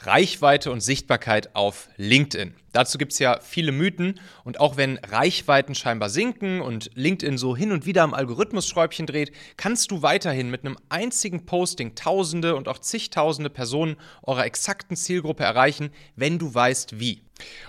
Reichweite 0.00 0.70
und 0.70 0.80
Sichtbarkeit 0.80 1.56
auf 1.56 1.88
LinkedIn. 1.96 2.54
Dazu 2.72 2.98
gibt 2.98 3.12
es 3.12 3.18
ja 3.18 3.40
viele 3.42 3.72
Mythen 3.72 4.20
und 4.44 4.60
auch 4.60 4.76
wenn 4.76 4.98
Reichweiten 4.98 5.74
scheinbar 5.74 6.08
sinken 6.08 6.60
und 6.60 6.90
LinkedIn 6.94 7.36
so 7.36 7.56
hin 7.56 7.72
und 7.72 7.84
wieder 7.84 8.04
am 8.04 8.14
Algorithmus-Schräubchen 8.14 9.06
dreht, 9.06 9.32
kannst 9.56 9.90
du 9.90 10.02
weiterhin 10.02 10.50
mit 10.50 10.64
einem 10.64 10.76
einzigen 10.88 11.46
Posting 11.46 11.96
Tausende 11.96 12.54
und 12.54 12.68
auch 12.68 12.78
zigtausende 12.78 13.50
Personen 13.50 13.96
eurer 14.22 14.46
exakten 14.46 14.96
Zielgruppe 14.96 15.42
erreichen, 15.42 15.90
wenn 16.14 16.38
du 16.38 16.54
weißt 16.54 17.00
wie. 17.00 17.22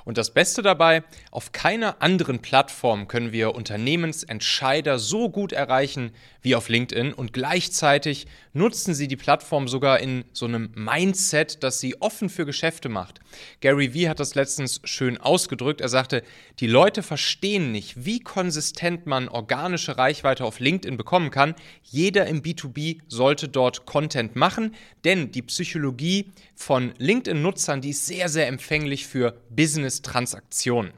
Und 0.06 0.18
das 0.18 0.34
Beste 0.34 0.62
dabei, 0.62 1.04
auf 1.32 1.52
keiner 1.52 2.02
anderen 2.02 2.40
Plattform 2.40 3.08
können 3.08 3.32
wir 3.32 3.56
Unternehmensentscheider 3.56 5.00
so 5.00 5.30
gut 5.30 5.52
erreichen 5.52 6.12
wie 6.42 6.56
auf 6.56 6.70
LinkedIn 6.70 7.14
und 7.14 7.34
gleichzeitig 7.34 8.28
nutzen 8.54 8.94
sie 8.94 9.08
die 9.08 9.18
Plattform 9.18 9.68
sogar 9.68 10.00
in 10.00 10.24
so 10.32 10.46
einem 10.46 10.72
Mindset, 10.76 11.64
das 11.64 11.80
sie 11.80 12.02
offen 12.02 12.30
für 12.30 12.46
Geschäfte 12.46 12.90
macht. 12.90 13.20
Gary 13.60 13.94
Vee 13.94 14.10
hat 14.10 14.20
das 14.20 14.36
letztens 14.36 14.82
schön 14.84 15.18
ausgedrückt. 15.18 15.82
Er 15.82 15.90
sagte, 15.90 16.24
die 16.60 16.68
Leute 16.68 17.04
verstehen 17.04 17.72
nicht, 17.72 18.06
wie 18.06 18.20
konsistent 18.20 19.06
man 19.06 19.28
organische 19.28 19.98
Reichweite 19.98 20.46
auf 20.46 20.60
LinkedIn 20.60 20.98
bekommen 20.98 21.30
kann. 21.30 21.56
Jeder 21.84 22.26
im 22.28 22.42
B2B 22.42 23.00
sollte 23.08 23.50
dort 23.50 23.86
Content 23.86 24.36
machen, 24.36 24.76
denn 25.04 25.32
die 25.32 25.42
Psychologie 25.42 26.32
von 26.56 26.94
LinkedIn-Nutzern, 26.98 27.82
die 27.82 27.90
ist 27.90 28.06
sehr, 28.06 28.30
sehr 28.30 28.48
empfänglich 28.48 29.08
für 29.08 29.42
Business-Transaktionen. 29.60 30.94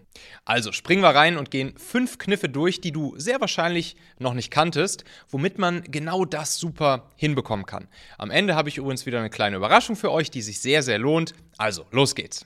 Also 0.46 0.72
springen 0.72 1.02
wir 1.02 1.16
rein 1.16 1.38
und 1.38 1.50
gehen 1.50 1.74
fünf 1.80 2.20
Kniffe 2.20 2.48
durch, 2.48 2.80
die 2.80 2.92
du 2.92 3.16
sehr 3.18 3.42
wahrscheinlich 3.42 3.96
noch 4.20 4.36
nicht 4.36 4.52
kanntest, 4.52 5.04
womit 5.30 5.58
man 5.58 5.82
genau 5.86 6.26
das 6.26 6.58
super 6.58 7.10
hinbekommen 7.16 7.66
kann. 7.66 7.88
Am 8.20 8.30
Ende 8.30 8.54
habe 8.54 8.70
ich 8.70 8.78
übrigens 8.78 9.08
wieder 9.08 9.18
eine 9.18 9.32
kleine 9.32 9.56
Überraschung 9.56 9.96
für 9.96 10.12
euch, 10.12 10.30
die 10.30 10.44
sich 10.44 10.62
sehr, 10.62 10.84
sehr 10.84 11.00
lohnt. 11.00 11.34
Also, 11.58 11.88
los 11.90 12.14
geht's. 12.14 12.46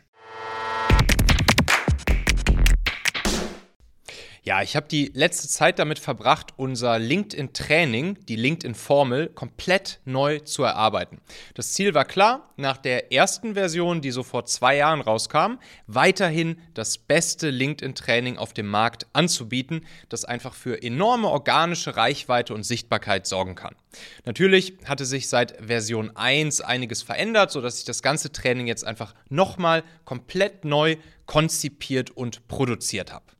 Ja, 4.47 4.61
ich 4.61 4.75
habe 4.75 4.87
die 4.87 5.09
letzte 5.15 5.47
Zeit 5.47 5.79
damit 5.79 5.97
verbracht, 5.97 6.53
unser 6.55 6.99
LinkedIn-Training, 6.99 8.25
die 8.27 8.35
LinkedIn-Formel, 8.35 9.29
komplett 9.29 10.01
neu 10.05 10.37
zu 10.37 10.61
erarbeiten. 10.61 11.19
Das 11.55 11.73
Ziel 11.73 11.95
war 11.95 12.05
klar, 12.05 12.53
nach 12.55 12.77
der 12.77 13.11
ersten 13.11 13.55
Version, 13.55 14.01
die 14.01 14.11
so 14.11 14.21
vor 14.21 14.45
zwei 14.45 14.75
Jahren 14.75 15.01
rauskam, 15.01 15.55
weiterhin 15.87 16.61
das 16.75 16.99
beste 16.99 17.49
LinkedIn-Training 17.49 18.37
auf 18.37 18.53
dem 18.53 18.67
Markt 18.67 19.07
anzubieten, 19.13 19.83
das 20.09 20.25
einfach 20.25 20.53
für 20.53 20.83
enorme 20.83 21.29
organische 21.29 21.97
Reichweite 21.97 22.53
und 22.53 22.61
Sichtbarkeit 22.61 23.25
sorgen 23.25 23.55
kann. 23.55 23.75
Natürlich 24.25 24.77
hatte 24.85 25.05
sich 25.05 25.27
seit 25.27 25.57
Version 25.59 26.15
1 26.15 26.61
einiges 26.61 27.01
verändert, 27.01 27.49
sodass 27.49 27.79
ich 27.79 27.85
das 27.85 28.03
ganze 28.03 28.31
Training 28.31 28.67
jetzt 28.67 28.85
einfach 28.85 29.15
nochmal 29.27 29.83
komplett 30.03 30.65
neu 30.65 30.97
konzipiert 31.25 32.11
und 32.11 32.47
produziert 32.47 33.11
habe. 33.11 33.34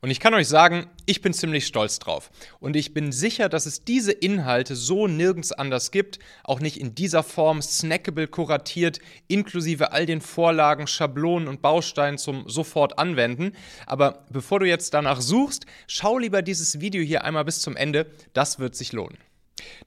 Und 0.00 0.10
ich 0.10 0.20
kann 0.20 0.34
euch 0.34 0.48
sagen, 0.48 0.86
ich 1.06 1.22
bin 1.22 1.32
ziemlich 1.32 1.66
stolz 1.66 1.98
drauf. 1.98 2.30
Und 2.60 2.76
ich 2.76 2.94
bin 2.94 3.12
sicher, 3.12 3.48
dass 3.48 3.66
es 3.66 3.84
diese 3.84 4.12
Inhalte 4.12 4.76
so 4.76 5.06
nirgends 5.06 5.52
anders 5.52 5.90
gibt, 5.90 6.18
auch 6.44 6.60
nicht 6.60 6.78
in 6.78 6.94
dieser 6.94 7.22
Form 7.22 7.62
snackable 7.62 8.28
kuratiert, 8.28 8.98
inklusive 9.28 9.92
all 9.92 10.06
den 10.06 10.20
Vorlagen, 10.20 10.86
Schablonen 10.86 11.48
und 11.48 11.62
Bausteinen 11.62 12.18
zum 12.18 12.48
sofort 12.48 12.98
anwenden. 12.98 13.52
Aber 13.86 14.26
bevor 14.30 14.60
du 14.60 14.66
jetzt 14.66 14.94
danach 14.94 15.20
suchst, 15.20 15.66
schau 15.86 16.18
lieber 16.18 16.42
dieses 16.42 16.80
Video 16.80 17.02
hier 17.02 17.24
einmal 17.24 17.44
bis 17.44 17.60
zum 17.60 17.76
Ende, 17.76 18.06
das 18.32 18.58
wird 18.58 18.74
sich 18.74 18.92
lohnen. 18.92 19.18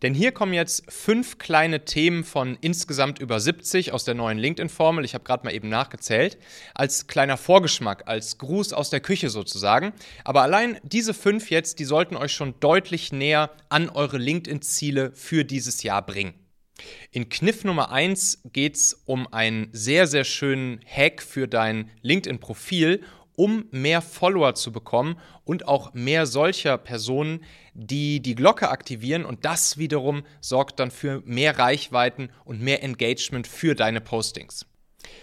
Denn 0.02 0.14
hier 0.14 0.32
kommen 0.32 0.54
jetzt 0.54 0.92
fünf 0.92 1.38
kleine 1.38 1.86
Themen 1.86 2.24
von 2.24 2.58
insgesamt 2.62 3.20
über 3.20 3.40
70 3.40 3.92
aus 3.92 4.04
der 4.04 4.14
neuen 4.14 4.38
LinkedIn-Formel. 4.38 5.06
Ich 5.06 5.14
habe 5.14 5.24
gerade 5.24 5.46
mal 5.46 5.54
eben 5.54 5.70
nachgezählt. 5.70 6.38
Als 6.74 7.08
kleiner 7.08 7.38
Vorgeschmack, 7.38 8.04
als 8.08 8.38
Gruß 8.38 8.74
aus 8.74 8.90
der 8.90 9.00
Küche 9.00 9.30
sozusagen. 9.30 9.94
Aber 10.24 10.42
allein 10.42 10.80
diese 10.84 11.14
fünf 11.14 11.50
jetzt, 11.50 11.80
die 11.80 11.86
sollten 11.86 12.16
euch 12.16 12.34
schon 12.34 12.60
deutlich 12.60 13.12
näher 13.12 13.52
an 13.70 13.90
eure 13.90 14.18
LinkedIn-Ziele 14.18 15.12
für 15.14 15.46
dieses 15.46 15.84
Jahr 15.84 16.06
bringen. 16.06 16.34
In 17.12 17.30
Kniff 17.30 17.64
Nummer 17.64 17.92
1 17.92 18.42
geht 18.52 18.76
es 18.76 19.02
um 19.06 19.32
einen 19.32 19.70
sehr, 19.72 20.08
sehr 20.08 20.26
schönen 20.26 20.82
Hack 20.86 21.22
für 21.22 21.48
dein 21.48 21.90
LinkedIn-Profil, 22.02 23.02
um 23.36 23.66
mehr 23.72 24.02
Follower 24.02 24.56
zu 24.56 24.72
bekommen 24.72 25.18
und 25.44 25.68
auch 25.68 25.94
mehr 25.94 26.26
solcher 26.26 26.78
Personen, 26.78 27.44
die 27.74 28.22
die 28.22 28.36
Glocke 28.36 28.70
aktivieren 28.70 29.26
und 29.26 29.46
das 29.46 29.78
wiederum 29.78 30.26
sorgt 30.42 30.80
dann 30.80 30.92
für 30.92 31.22
mehr 31.26 31.60
Reichweiten 31.60 32.30
und 32.46 32.62
mehr 32.62 32.84
Engagement 32.84 33.48
für 33.48 33.76
deine 33.76 34.02
Postings. 34.02 34.66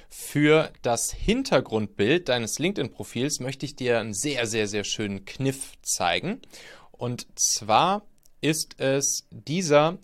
Für 0.09 0.73
das 0.83 1.12
Hintergrundbild 1.12 2.28
deines 2.28 2.59
LinkedIn-Profils 2.59 3.41
möchte 3.41 3.67
ich 3.67 3.77
dir 3.77 3.99
einen 3.99 4.15
sehr, 4.15 4.47
sehr, 4.47 4.69
sehr 4.69 4.84
schönen 4.84 5.25
Kniff 5.25 5.73
zeigen. 5.83 6.41
Und 6.91 7.27
zwar 7.34 8.06
ist 8.41 8.79
es 8.79 9.27
dieser, 9.31 9.99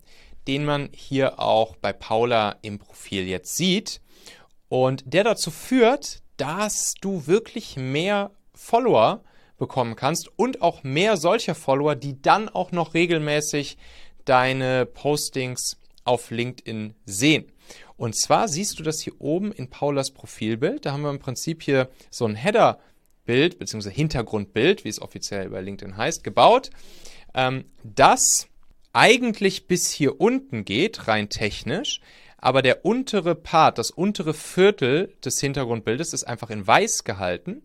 den 0.46 0.64
man 0.64 0.88
hier 0.92 1.38
auch 1.38 1.76
bei 1.76 1.92
Paula 1.92 2.56
im 2.62 2.78
Profil 2.78 3.24
jetzt 3.24 3.56
sieht 3.56 4.00
und 4.68 5.04
der 5.06 5.24
dazu 5.24 5.50
führt, 5.50 6.22
dass 6.38 6.94
du 7.00 7.26
wirklich 7.26 7.76
mehr 7.76 8.30
Follower 8.54 9.22
bekommen 9.58 9.96
kannst 9.96 10.30
und 10.36 10.62
auch 10.62 10.82
mehr 10.82 11.16
solcher 11.16 11.54
Follower, 11.54 11.94
die 11.94 12.22
dann 12.22 12.48
auch 12.48 12.72
noch 12.72 12.94
regelmäßig 12.94 13.76
deine 14.24 14.86
Postings 14.86 15.76
auf 16.04 16.30
LinkedIn 16.30 16.94
sehen. 17.04 17.52
Und 17.96 18.16
zwar 18.16 18.48
siehst 18.48 18.78
du 18.78 18.82
das 18.82 19.00
hier 19.00 19.20
oben 19.20 19.52
in 19.52 19.68
Paulas 19.68 20.12
Profilbild. 20.12 20.86
Da 20.86 20.92
haben 20.92 21.02
wir 21.02 21.10
im 21.10 21.18
Prinzip 21.18 21.62
hier 21.62 21.90
so 22.10 22.24
ein 22.24 22.36
Header-Bild 22.36 23.58
bzw. 23.58 23.90
Hintergrundbild, 23.90 24.84
wie 24.84 24.88
es 24.88 25.02
offiziell 25.02 25.50
bei 25.50 25.60
LinkedIn 25.60 25.96
heißt, 25.96 26.22
gebaut, 26.22 26.70
ähm, 27.34 27.64
das 27.82 28.48
eigentlich 28.92 29.66
bis 29.66 29.90
hier 29.90 30.20
unten 30.20 30.64
geht, 30.64 31.08
rein 31.08 31.28
technisch, 31.28 32.00
aber 32.38 32.62
der 32.62 32.84
untere 32.84 33.34
Part, 33.34 33.78
das 33.78 33.90
untere 33.90 34.32
Viertel 34.32 35.14
des 35.24 35.40
Hintergrundbildes 35.40 36.12
ist 36.12 36.24
einfach 36.24 36.50
in 36.50 36.66
weiß 36.66 37.04
gehalten. 37.04 37.62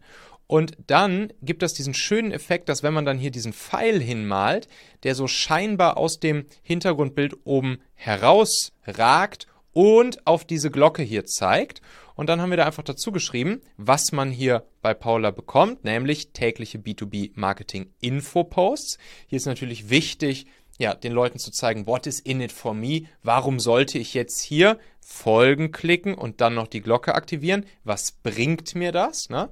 Und 0.47 0.77
dann 0.87 1.31
gibt 1.41 1.63
es 1.63 1.73
diesen 1.73 1.93
schönen 1.93 2.31
Effekt, 2.31 2.69
dass 2.69 2.83
wenn 2.83 2.93
man 2.93 3.05
dann 3.05 3.17
hier 3.17 3.31
diesen 3.31 3.53
Pfeil 3.53 4.01
hinmalt, 4.01 4.67
der 5.03 5.15
so 5.15 5.27
scheinbar 5.27 5.97
aus 5.97 6.19
dem 6.19 6.45
Hintergrundbild 6.63 7.37
oben 7.45 7.79
herausragt 7.93 9.47
und 9.71 10.27
auf 10.27 10.45
diese 10.45 10.69
Glocke 10.69 11.01
hier 11.01 11.25
zeigt. 11.25 11.81
Und 12.15 12.29
dann 12.29 12.41
haben 12.41 12.51
wir 12.51 12.57
da 12.57 12.65
einfach 12.65 12.83
dazu 12.83 13.11
geschrieben, 13.11 13.61
was 13.77 14.11
man 14.11 14.31
hier 14.31 14.63
bei 14.81 14.93
Paula 14.93 15.31
bekommt, 15.31 15.83
nämlich 15.83 16.31
tägliche 16.31 16.77
B2B 16.77 17.31
Marketing 17.33 17.89
Info 17.99 18.43
Posts. 18.43 18.99
Hier 19.27 19.37
ist 19.37 19.47
natürlich 19.47 19.89
wichtig, 19.89 20.45
ja, 20.79 20.93
den 20.95 21.13
Leuten 21.13 21.39
zu 21.39 21.51
zeigen, 21.51 21.87
what 21.87 22.07
is 22.07 22.19
in 22.19 22.41
it 22.41 22.51
for 22.51 22.73
me? 22.73 23.03
Warum 23.21 23.59
sollte 23.59 23.99
ich 23.99 24.13
jetzt 24.13 24.41
hier 24.41 24.79
Folgen 24.99 25.71
klicken 25.71 26.15
und 26.15 26.41
dann 26.41 26.55
noch 26.55 26.67
die 26.67 26.81
Glocke 26.81 27.15
aktivieren? 27.15 27.65
Was 27.83 28.11
bringt 28.11 28.75
mir 28.75 28.91
das? 28.91 29.29
Ne? 29.29 29.49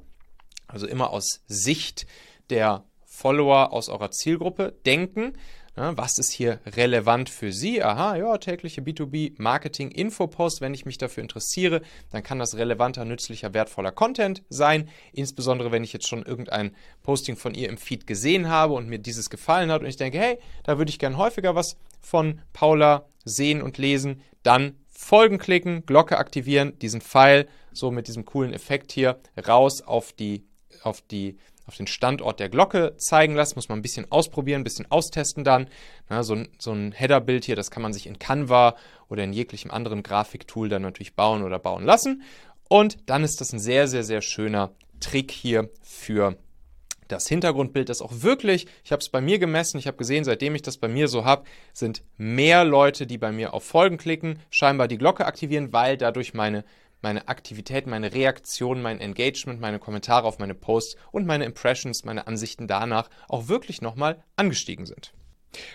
Also 0.67 0.87
immer 0.87 1.11
aus 1.11 1.41
Sicht 1.47 2.07
der 2.49 2.85
Follower 3.05 3.71
aus 3.71 3.89
eurer 3.89 4.11
Zielgruppe 4.11 4.73
denken. 4.85 5.33
Was 5.75 6.19
ist 6.19 6.33
hier 6.33 6.59
relevant 6.65 7.29
für 7.29 7.53
Sie? 7.53 7.81
Aha, 7.81 8.17
ja, 8.17 8.37
tägliche 8.37 8.81
B2B 8.81 9.35
Marketing 9.37 9.89
Infopost. 9.89 10.59
Wenn 10.59 10.73
ich 10.73 10.85
mich 10.85 10.97
dafür 10.97 11.23
interessiere, 11.23 11.81
dann 12.11 12.23
kann 12.23 12.39
das 12.39 12.57
relevanter, 12.57 13.05
nützlicher, 13.05 13.53
wertvoller 13.53 13.93
Content 13.93 14.43
sein. 14.49 14.89
Insbesondere, 15.13 15.71
wenn 15.71 15.85
ich 15.85 15.93
jetzt 15.93 16.09
schon 16.09 16.23
irgendein 16.23 16.75
Posting 17.03 17.37
von 17.37 17.53
ihr 17.53 17.69
im 17.69 17.77
Feed 17.77 18.05
gesehen 18.05 18.49
habe 18.49 18.73
und 18.73 18.89
mir 18.89 18.99
dieses 18.99 19.29
gefallen 19.29 19.71
hat 19.71 19.81
und 19.81 19.87
ich 19.87 19.95
denke, 19.95 20.19
hey, 20.19 20.39
da 20.63 20.77
würde 20.77 20.89
ich 20.89 20.99
gern 20.99 21.15
häufiger 21.15 21.55
was 21.55 21.77
von 22.01 22.41
Paula 22.51 23.05
sehen 23.23 23.61
und 23.61 23.77
lesen, 23.77 24.21
dann 24.43 24.75
Folgen 24.89 25.37
klicken, 25.37 25.85
Glocke 25.85 26.17
aktivieren, 26.17 26.77
diesen 26.79 26.99
Pfeil 26.99 27.47
so 27.71 27.91
mit 27.91 28.09
diesem 28.09 28.25
coolen 28.25 28.53
Effekt 28.53 28.91
hier 28.91 29.21
raus 29.47 29.81
auf 29.81 30.11
die 30.11 30.43
auf 30.83 31.01
die 31.01 31.37
auf 31.71 31.77
den 31.77 31.87
Standort 31.87 32.39
der 32.39 32.49
Glocke 32.49 32.95
zeigen 32.97 33.33
lassen. 33.33 33.55
Muss 33.55 33.69
man 33.69 33.79
ein 33.79 33.81
bisschen 33.81 34.11
ausprobieren, 34.11 34.61
ein 34.61 34.65
bisschen 34.65 34.91
austesten 34.91 35.43
dann. 35.43 35.67
Na, 36.09 36.21
so, 36.21 36.37
so 36.59 36.73
ein 36.73 36.91
Header-Bild 36.91 37.45
hier, 37.45 37.55
das 37.55 37.71
kann 37.71 37.81
man 37.81 37.93
sich 37.93 38.07
in 38.07 38.19
Canva 38.19 38.75
oder 39.07 39.23
in 39.23 39.31
jeglichem 39.31 39.71
anderen 39.71 40.03
Grafiktool 40.03 40.67
dann 40.67 40.81
natürlich 40.81 41.15
bauen 41.15 41.43
oder 41.43 41.59
bauen 41.59 41.85
lassen. 41.85 42.23
Und 42.67 42.97
dann 43.09 43.23
ist 43.23 43.39
das 43.41 43.53
ein 43.53 43.59
sehr, 43.59 43.87
sehr, 43.87 44.03
sehr 44.03 44.21
schöner 44.21 44.71
Trick 44.99 45.31
hier 45.31 45.69
für 45.81 46.37
das 47.07 47.27
Hintergrundbild, 47.27 47.89
das 47.89 48.01
auch 48.01 48.11
wirklich, 48.21 48.67
ich 48.83 48.91
habe 48.91 49.01
es 49.01 49.09
bei 49.09 49.19
mir 49.19 49.39
gemessen, 49.39 49.77
ich 49.77 49.87
habe 49.87 49.97
gesehen, 49.97 50.23
seitdem 50.23 50.55
ich 50.55 50.61
das 50.61 50.77
bei 50.77 50.87
mir 50.87 51.07
so 51.07 51.25
habe, 51.25 51.43
sind 51.73 52.03
mehr 52.17 52.63
Leute, 52.63 53.05
die 53.05 53.17
bei 53.17 53.31
mir 53.31 53.53
auf 53.53 53.63
Folgen 53.63 53.97
klicken, 53.97 54.39
scheinbar 54.49 54.87
die 54.87 54.97
Glocke 54.97 55.25
aktivieren, 55.25 55.73
weil 55.73 55.97
dadurch 55.97 56.33
meine 56.33 56.63
meine 57.01 57.27
Aktivität, 57.27 57.87
meine 57.87 58.13
Reaktion, 58.13 58.81
mein 58.81 58.99
Engagement, 58.99 59.59
meine 59.59 59.79
Kommentare 59.79 60.27
auf 60.27 60.39
meine 60.39 60.55
Posts 60.55 60.95
und 61.11 61.25
meine 61.25 61.45
Impressions, 61.45 62.05
meine 62.05 62.27
Ansichten 62.27 62.67
danach 62.67 63.09
auch 63.27 63.47
wirklich 63.47 63.81
nochmal 63.81 64.23
angestiegen 64.35 64.85
sind. 64.85 65.13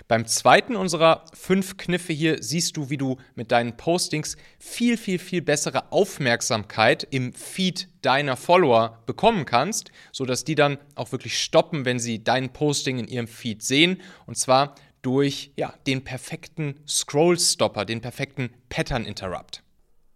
Beim 0.09 0.27
zweiten 0.27 0.77
unserer 0.77 1.25
fünf 1.35 1.77
Kniffe 1.77 2.13
hier 2.13 2.43
siehst 2.43 2.77
du, 2.77 2.89
wie 2.89 2.97
du 2.97 3.17
mit 3.35 3.53
deinen 3.53 3.77
Postings 3.77 4.37
viel, 4.59 4.97
viel, 4.97 5.19
viel 5.19 5.43
bessere 5.43 5.93
Aufmerksamkeit 5.93 7.07
im 7.11 7.33
Feed 7.33 7.89
deiner 8.03 8.37
Follower 8.37 9.03
bekommen 9.07 9.45
kannst, 9.45 9.91
sodass 10.13 10.45
die 10.45 10.55
dann 10.55 10.79
auch 10.95 11.13
wirklich 11.13 11.39
stoppen, 11.39 11.85
wenn 11.85 11.99
sie 11.99 12.25
dein 12.25 12.53
Posting 12.53 12.99
in 12.99 13.09
ihrem 13.09 13.29
Feed 13.29 13.63
sehen. 13.63 14.01
Und 14.27 14.39
zwar 14.39 14.75
durch 15.03 15.53
ja, 15.57 15.75
den 15.87 16.05
perfekten 16.05 16.81
Scroll-Stopper, 16.87 17.85
den 17.85 18.01
perfekten 18.01 18.51
Pattern-Interrupt. 18.69 19.63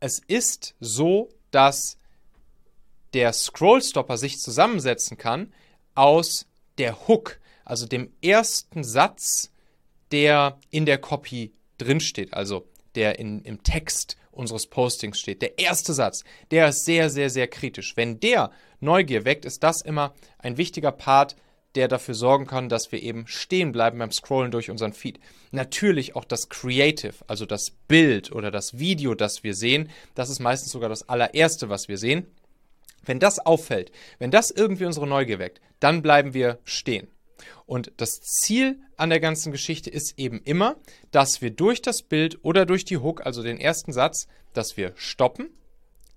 Es 0.01 0.19
ist 0.27 0.75
so, 0.81 1.29
dass 1.51 1.99
der 3.13 3.33
Scroll-Stopper 3.33 4.17
sich 4.17 4.41
zusammensetzen 4.41 5.19
kann 5.19 5.53
aus 5.95 6.47
der 6.79 7.07
Hook, 7.07 7.39
also 7.65 7.87
dem 7.87 8.13
ersten 8.23 8.83
Satz, 8.83 9.53
der 10.11 10.59
in 10.71 10.87
der 10.87 10.99
Copy 10.99 11.53
drinsteht, 11.79 12.33
also 12.35 12.67
der 12.95 13.19
in, 13.19 13.43
im 13.43 13.63
Text 13.63 14.17
unseres 14.31 14.67
Postings 14.67 15.21
steht. 15.21 15.43
Der 15.43 15.59
erste 15.59 15.93
Satz, 15.93 16.25
der 16.51 16.69
ist 16.69 16.85
sehr, 16.85 17.11
sehr, 17.11 17.31
sehr 17.31 17.49
kritisch. 17.49 17.97
Wenn 17.97 18.21
der 18.21 18.51
Neugier 18.81 19.25
weckt, 19.25 19.45
ist 19.45 19.63
das 19.63 19.83
immer 19.83 20.15
ein 20.39 20.57
wichtiger 20.57 20.93
Part, 20.93 21.37
der 21.75 21.89
dafür 21.89 22.15
sorgen 22.15 22.47
kann, 22.47 22.69
dass 22.69 22.91
wir 22.91 23.03
eben 23.03 23.27
stehen 23.27 23.73
bleiben 23.73 23.99
beim 23.99 24.11
Scrollen 24.11 24.51
durch 24.51 24.71
unseren 24.71 24.93
Feed. 24.93 25.21
Natürlich 25.53 26.17
auch 26.17 26.25
das 26.25 26.49
Creative, 26.49 27.15
also 27.27 27.47
das 27.47 27.71
Bild 27.89 28.33
oder 28.33 28.51
das 28.51 28.79
Video, 28.79 29.15
das 29.15 29.45
wir 29.45 29.55
sehen, 29.55 29.91
das 30.15 30.31
ist 30.31 30.41
meistens 30.41 30.73
sogar 30.73 30.89
das 30.89 31.09
allererste, 31.09 31.69
was 31.69 31.89
wir 31.89 31.99
sehen. 31.99 32.27
Wenn 33.05 33.19
das 33.19 33.39
auffällt, 33.39 33.93
wenn 34.19 34.31
das 34.31 34.51
irgendwie 34.51 34.85
unsere 34.85 35.07
Neugier 35.07 35.39
weckt, 35.39 35.61
dann 35.79 36.03
bleiben 36.03 36.35
wir 36.35 36.59
stehen. 36.65 37.09
Und 37.65 37.93
das 37.97 38.21
Ziel 38.21 38.81
an 38.97 39.11
der 39.11 39.21
ganzen 39.21 39.53
Geschichte 39.53 39.91
ist 39.91 40.19
eben 40.19 40.43
immer, 40.43 40.77
dass 41.11 41.41
wir 41.41 41.51
durch 41.51 41.81
das 41.81 42.03
Bild 42.03 42.45
oder 42.45 42.67
durch 42.67 42.85
die 42.85 42.99
Hook, 42.99 43.25
also 43.25 43.43
den 43.43 43.59
ersten 43.59 43.93
Satz, 43.93 44.27
dass 44.53 44.77
wir 44.77 44.93
stoppen, 44.97 45.49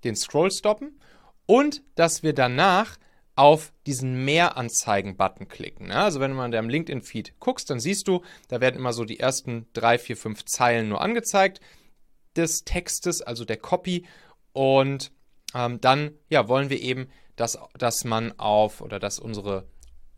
den 0.02 0.16
Scroll 0.16 0.50
stoppen 0.50 1.00
und 1.46 1.82
dass 1.94 2.22
wir 2.22 2.34
danach 2.34 2.98
auf 3.36 3.72
diesen 3.86 4.24
Mehranzeigen-Button 4.24 5.48
klicken. 5.48 5.90
Also 5.90 6.20
wenn 6.20 6.32
mal 6.32 6.46
in 6.46 6.52
deinem 6.52 6.68
LinkedIn-Feed 6.68 7.40
guckst, 7.40 7.68
dann 7.68 7.80
siehst 7.80 8.06
du, 8.06 8.22
da 8.48 8.60
werden 8.60 8.76
immer 8.76 8.92
so 8.92 9.04
die 9.04 9.18
ersten 9.18 9.66
drei, 9.72 9.98
vier, 9.98 10.16
fünf 10.16 10.44
Zeilen 10.44 10.88
nur 10.88 11.00
angezeigt 11.00 11.60
des 12.36 12.64
Textes, 12.64 13.22
also 13.22 13.44
der 13.44 13.56
Copy. 13.56 14.06
Und 14.52 15.12
ähm, 15.54 15.80
dann 15.80 16.12
ja, 16.28 16.48
wollen 16.48 16.70
wir 16.70 16.80
eben, 16.80 17.08
dass, 17.36 17.58
dass 17.76 18.04
man 18.04 18.38
auf 18.38 18.80
oder 18.80 18.98
dass 18.98 19.18
unsere 19.18 19.66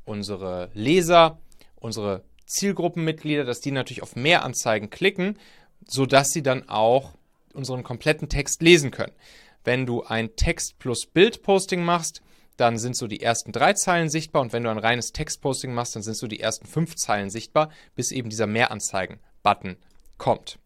unsere 0.07 0.71
Leser, 0.73 1.39
unsere 1.75 2.25
Zielgruppenmitglieder, 2.47 3.45
dass 3.45 3.61
die 3.61 3.73
natürlich 3.73 4.03
auf 4.03 4.17
mehr 4.17 4.45
Anzeigen 4.45 4.89
klicken, 4.89 5.39
sodass 5.87 6.31
sie 6.31 6.43
dann 6.43 6.69
auch 6.69 7.13
unseren 7.53 7.83
kompletten 7.83 8.29
Text 8.29 8.63
lesen 8.63 8.91
können. 8.91 9.13
Wenn 9.65 9.85
du 9.85 10.05
ein 10.05 10.37
Text 10.37 10.79
plus 10.79 11.07
Bild 11.07 11.43
Posting 11.43 11.85
machst, 11.85 12.23
dann 12.57 12.79
sind 12.79 12.97
so 12.97 13.07
die 13.07 13.21
ersten 13.21 13.53
drei 13.53 13.75
Zeilen 13.75 14.09
sichtbar 14.09 14.43
und 14.43 14.53
wenn 14.53 14.65
du 14.65 14.71
ein 14.71 14.79
reines 14.79 15.13
Textposting 15.13 15.75
machst, 15.75 15.95
dann 15.95 16.03
sind 16.03 16.17
so 16.17 16.27
die 16.27 16.41
ersten 16.41 16.67
fünf 16.67 16.97
Zeilen 16.97 17.31
sichtbar, 17.31 17.71
bis 17.95 18.13
eben 18.13 18.31
dieser 18.31 18.47
Mehranzeigen-Button 18.47 19.77
kommt. 20.19 20.59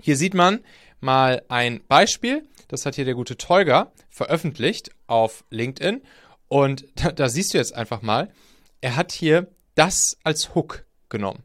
Hier 0.00 0.16
sieht 0.16 0.34
man 0.34 0.60
mal 1.00 1.42
ein 1.48 1.82
Beispiel, 1.86 2.48
das 2.68 2.86
hat 2.86 2.94
hier 2.94 3.04
der 3.04 3.14
gute 3.14 3.36
Tolga 3.36 3.92
veröffentlicht 4.08 4.90
auf 5.06 5.44
LinkedIn 5.50 6.02
und 6.48 6.86
da, 6.96 7.12
da 7.12 7.28
siehst 7.28 7.54
du 7.54 7.58
jetzt 7.58 7.74
einfach 7.74 8.02
mal, 8.02 8.30
er 8.80 8.96
hat 8.96 9.12
hier 9.12 9.48
das 9.74 10.16
als 10.22 10.54
Hook 10.54 10.86
genommen. 11.08 11.44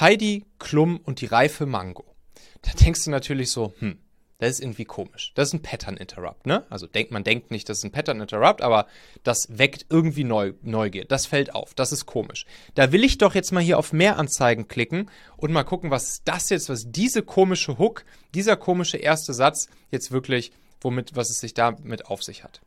Heidi 0.00 0.46
Klum 0.58 0.98
und 0.98 1.20
die 1.20 1.26
reife 1.26 1.66
Mango. 1.66 2.14
Da 2.62 2.72
denkst 2.72 3.04
du 3.04 3.10
natürlich 3.10 3.50
so, 3.50 3.74
hm, 3.78 3.98
das 4.42 4.54
ist 4.54 4.60
irgendwie 4.60 4.84
komisch. 4.84 5.30
Das 5.36 5.48
ist 5.48 5.54
ein 5.54 5.62
Pattern 5.62 5.96
Interrupt, 5.96 6.46
ne? 6.46 6.66
Also 6.68 6.88
denkt 6.88 7.12
man 7.12 7.22
denkt 7.22 7.52
nicht, 7.52 7.68
das 7.68 7.78
ist 7.78 7.84
ein 7.84 7.92
Pattern 7.92 8.20
Interrupt, 8.20 8.60
aber 8.60 8.88
das 9.22 9.46
weckt 9.48 9.86
irgendwie 9.88 10.24
Neu 10.24 10.54
Neugier. 10.62 11.04
Das 11.04 11.26
fällt 11.26 11.54
auf. 11.54 11.74
Das 11.74 11.92
ist 11.92 12.06
komisch. 12.06 12.44
Da 12.74 12.90
will 12.90 13.04
ich 13.04 13.18
doch 13.18 13.36
jetzt 13.36 13.52
mal 13.52 13.62
hier 13.62 13.78
auf 13.78 13.92
mehr 13.92 14.18
Anzeigen 14.18 14.66
klicken 14.66 15.08
und 15.36 15.52
mal 15.52 15.62
gucken, 15.62 15.92
was 15.92 16.22
das 16.24 16.50
jetzt, 16.50 16.68
was 16.68 16.90
diese 16.90 17.22
komische 17.22 17.78
Hook, 17.78 18.04
dieser 18.34 18.56
komische 18.56 18.96
erste 18.96 19.32
Satz 19.32 19.68
jetzt 19.92 20.10
wirklich, 20.10 20.50
womit, 20.80 21.14
was 21.14 21.30
es 21.30 21.38
sich 21.38 21.54
damit 21.54 22.06
auf 22.06 22.24
sich 22.24 22.42
hat. 22.42 22.62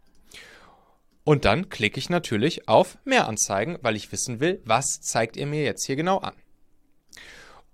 Und 1.26 1.44
dann 1.44 1.68
klicke 1.68 2.00
ich 2.00 2.10
natürlich 2.10 2.70
auf 2.70 2.98
Mehr 3.04 3.28
anzeigen, 3.28 3.80
weil 3.82 3.98
ich 3.98 4.14
wissen 4.14 4.40
will, 4.40 4.62
was 4.64 5.02
zeigt 5.02 5.36
ihr 5.36 5.46
mir 5.46 5.64
jetzt 5.64 5.86
hier 5.86 5.98
genau 5.98 6.20
an. 6.20 6.36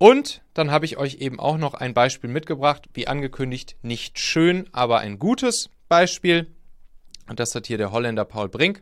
Und 0.01 0.41
dann 0.55 0.71
habe 0.71 0.85
ich 0.85 0.97
euch 0.97 1.17
eben 1.17 1.39
auch 1.39 1.59
noch 1.59 1.75
ein 1.75 1.93
Beispiel 1.93 2.27
mitgebracht, 2.27 2.89
wie 2.95 3.07
angekündigt, 3.07 3.75
nicht 3.83 4.17
schön, 4.17 4.67
aber 4.71 4.97
ein 4.97 5.19
gutes 5.19 5.69
Beispiel. 5.89 6.47
Und 7.29 7.39
das 7.39 7.53
hat 7.53 7.67
hier 7.67 7.77
der 7.77 7.91
Holländer 7.91 8.25
Paul 8.25 8.49
Brink 8.49 8.81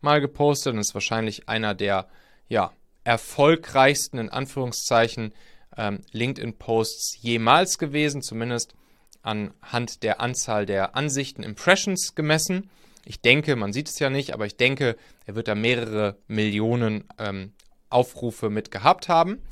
mal 0.00 0.22
gepostet 0.22 0.72
und 0.72 0.78
ist 0.78 0.94
wahrscheinlich 0.94 1.50
einer 1.50 1.74
der 1.74 2.08
ja, 2.48 2.72
erfolgreichsten, 3.04 4.16
in 4.16 4.30
Anführungszeichen, 4.30 5.34
ähm, 5.76 6.00
LinkedIn-Posts 6.12 7.18
jemals 7.20 7.76
gewesen, 7.76 8.22
zumindest 8.22 8.74
anhand 9.20 10.02
der 10.02 10.22
Anzahl 10.22 10.64
der 10.64 10.96
Ansichten, 10.96 11.42
Impressions 11.42 12.14
gemessen. 12.14 12.70
Ich 13.04 13.20
denke, 13.20 13.54
man 13.56 13.74
sieht 13.74 13.90
es 13.90 13.98
ja 13.98 14.08
nicht, 14.08 14.32
aber 14.32 14.46
ich 14.46 14.56
denke, 14.56 14.96
er 15.26 15.34
wird 15.34 15.46
da 15.46 15.54
mehrere 15.54 16.16
Millionen 16.26 17.04
ähm, 17.18 17.52
Aufrufe 17.90 18.48
mit 18.48 18.70
gehabt 18.70 19.10
haben. 19.10 19.42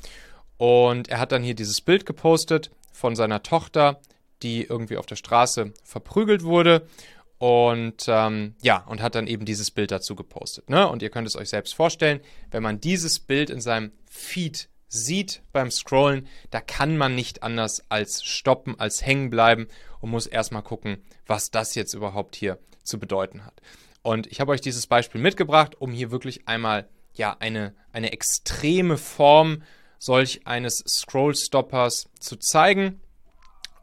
Und 0.57 1.07
er 1.09 1.19
hat 1.19 1.31
dann 1.31 1.43
hier 1.43 1.55
dieses 1.55 1.81
Bild 1.81 2.05
gepostet 2.05 2.71
von 2.91 3.15
seiner 3.15 3.43
Tochter, 3.43 3.99
die 4.41 4.63
irgendwie 4.63 4.97
auf 4.97 5.05
der 5.05 5.15
Straße 5.15 5.73
verprügelt 5.83 6.43
wurde. 6.43 6.87
Und 7.37 8.05
ähm, 8.07 8.55
ja, 8.61 8.77
und 8.87 9.01
hat 9.01 9.15
dann 9.15 9.27
eben 9.27 9.45
dieses 9.45 9.71
Bild 9.71 9.91
dazu 9.91 10.15
gepostet. 10.15 10.69
Ne? 10.69 10.87
Und 10.87 11.01
ihr 11.01 11.09
könnt 11.09 11.27
es 11.27 11.35
euch 11.35 11.49
selbst 11.49 11.75
vorstellen, 11.75 12.21
wenn 12.51 12.63
man 12.63 12.79
dieses 12.79 13.19
Bild 13.19 13.49
in 13.49 13.59
seinem 13.59 13.91
Feed 14.09 14.69
sieht 14.87 15.41
beim 15.51 15.71
Scrollen, 15.71 16.27
da 16.51 16.61
kann 16.61 16.95
man 16.97 17.15
nicht 17.15 17.43
anders 17.43 17.83
als 17.89 18.23
stoppen, 18.23 18.79
als 18.79 19.05
hängen 19.05 19.29
bleiben 19.29 19.67
und 19.99 20.11
muss 20.11 20.27
erstmal 20.27 20.61
gucken, 20.61 20.97
was 21.25 21.49
das 21.51 21.75
jetzt 21.75 21.93
überhaupt 21.93 22.35
hier 22.35 22.59
zu 22.83 22.99
bedeuten 22.99 23.45
hat. 23.45 23.59
Und 24.03 24.27
ich 24.27 24.39
habe 24.39 24.51
euch 24.51 24.61
dieses 24.61 24.87
Beispiel 24.87 25.19
mitgebracht, 25.19 25.75
um 25.79 25.91
hier 25.91 26.11
wirklich 26.11 26.47
einmal 26.47 26.87
ja 27.13 27.35
eine, 27.39 27.73
eine 27.91 28.11
extreme 28.11 28.97
Form 28.97 29.63
solch 30.03 30.45
eines 30.45 30.83
Scroll-Stoppers 30.85 32.09
zu 32.19 32.35
zeigen. 32.35 32.99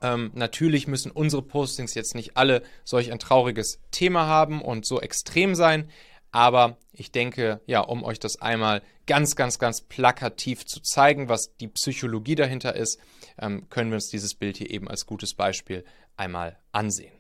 Ähm, 0.03 0.31
natürlich 0.35 0.87
müssen 0.87 1.11
unsere 1.11 1.41
Postings 1.41 1.95
jetzt 1.95 2.15
nicht 2.15 2.37
alle 2.37 2.63
solch 2.85 3.11
ein 3.11 3.19
trauriges 3.19 3.81
Thema 3.91 4.27
haben 4.27 4.61
und 4.61 4.85
so 4.85 5.01
extrem 5.01 5.55
sein, 5.55 5.91
aber 6.31 6.77
ich 6.93 7.11
denke, 7.11 7.63
ja, 7.67 7.81
um 7.81 8.05
euch 8.05 8.19
das 8.19 8.41
einmal 8.41 8.83
ganz, 9.07 9.35
ganz, 9.35 9.59
ganz 9.59 9.81
plakativ 9.81 10.67
zu 10.67 10.81
zeigen, 10.81 11.31
was 11.31 11.57
die 11.57 11.69
Psychologie 11.69 12.35
dahinter 12.35 12.77
ist, 12.77 12.99
ähm, 13.39 13.71
können 13.71 13.91
wir 13.91 13.97
uns 13.97 14.11
dieses 14.11 14.35
Bild 14.35 14.59
hier 14.59 14.71
eben 14.71 14.89
als 14.89 15.07
gutes 15.07 15.33
Beispiel 15.35 15.85
einmal 16.19 16.59
ansehen. 16.71 17.15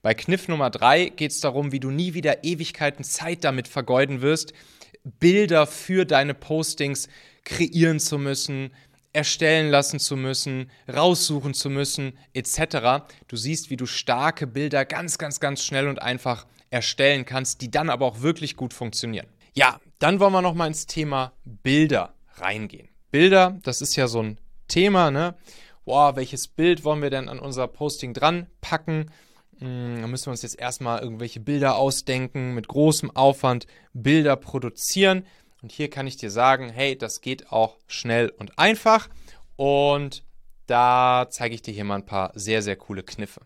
Bei 0.00 0.14
Kniff 0.14 0.48
Nummer 0.48 0.70
3 0.70 1.10
geht 1.10 1.32
es 1.32 1.40
darum, 1.40 1.70
wie 1.72 1.80
du 1.80 1.90
nie 1.90 2.14
wieder 2.14 2.44
Ewigkeiten 2.44 3.04
Zeit 3.04 3.44
damit 3.44 3.68
vergeuden 3.68 4.22
wirst, 4.22 4.54
Bilder 5.04 5.66
für 5.66 6.04
deine 6.04 6.34
Postings 6.34 7.08
kreieren 7.44 8.00
zu 8.00 8.18
müssen, 8.18 8.70
erstellen 9.12 9.70
lassen 9.70 9.98
zu 9.98 10.16
müssen, 10.16 10.70
raussuchen 10.92 11.54
zu 11.54 11.70
müssen, 11.70 12.18
etc. 12.34 13.04
Du 13.26 13.36
siehst, 13.36 13.70
wie 13.70 13.76
du 13.76 13.86
starke 13.86 14.46
Bilder 14.46 14.84
ganz, 14.84 15.18
ganz, 15.18 15.40
ganz 15.40 15.62
schnell 15.64 15.88
und 15.88 16.00
einfach 16.00 16.46
erstellen 16.70 17.24
kannst, 17.24 17.62
die 17.62 17.70
dann 17.70 17.90
aber 17.90 18.06
auch 18.06 18.20
wirklich 18.20 18.56
gut 18.56 18.74
funktionieren. 18.74 19.26
Ja, 19.54 19.80
dann 19.98 20.20
wollen 20.20 20.32
wir 20.32 20.42
noch 20.42 20.54
mal 20.54 20.66
ins 20.66 20.86
Thema 20.86 21.32
Bilder 21.44 22.14
reingehen. 22.36 22.88
Bilder, 23.10 23.58
das 23.62 23.80
ist 23.80 23.96
ja 23.96 24.06
so 24.06 24.22
ein 24.22 24.38
Thema, 24.68 25.10
ne? 25.10 25.34
Boah, 25.84 26.16
welches 26.16 26.48
Bild 26.48 26.84
wollen 26.84 27.00
wir 27.00 27.10
denn 27.10 27.28
an 27.28 27.38
unser 27.38 27.66
Posting 27.66 28.12
dran 28.12 28.46
packen? 28.60 29.10
Hm, 29.58 30.02
da 30.02 30.06
müssen 30.06 30.26
wir 30.26 30.32
uns 30.32 30.42
jetzt 30.42 30.58
erstmal 30.58 31.00
irgendwelche 31.00 31.40
Bilder 31.40 31.76
ausdenken, 31.76 32.54
mit 32.54 32.68
großem 32.68 33.10
Aufwand 33.16 33.66
Bilder 33.94 34.36
produzieren. 34.36 35.24
Und 35.62 35.72
hier 35.72 35.90
kann 35.90 36.06
ich 36.06 36.16
dir 36.16 36.30
sagen, 36.30 36.70
hey, 36.70 36.96
das 36.96 37.20
geht 37.20 37.50
auch 37.50 37.78
schnell 37.86 38.28
und 38.30 38.58
einfach. 38.58 39.08
Und 39.56 40.24
da 40.66 41.26
zeige 41.30 41.54
ich 41.54 41.62
dir 41.62 41.74
hier 41.74 41.84
mal 41.84 41.96
ein 41.96 42.06
paar 42.06 42.32
sehr, 42.34 42.62
sehr 42.62 42.76
coole 42.76 43.02
Kniffe. 43.02 43.40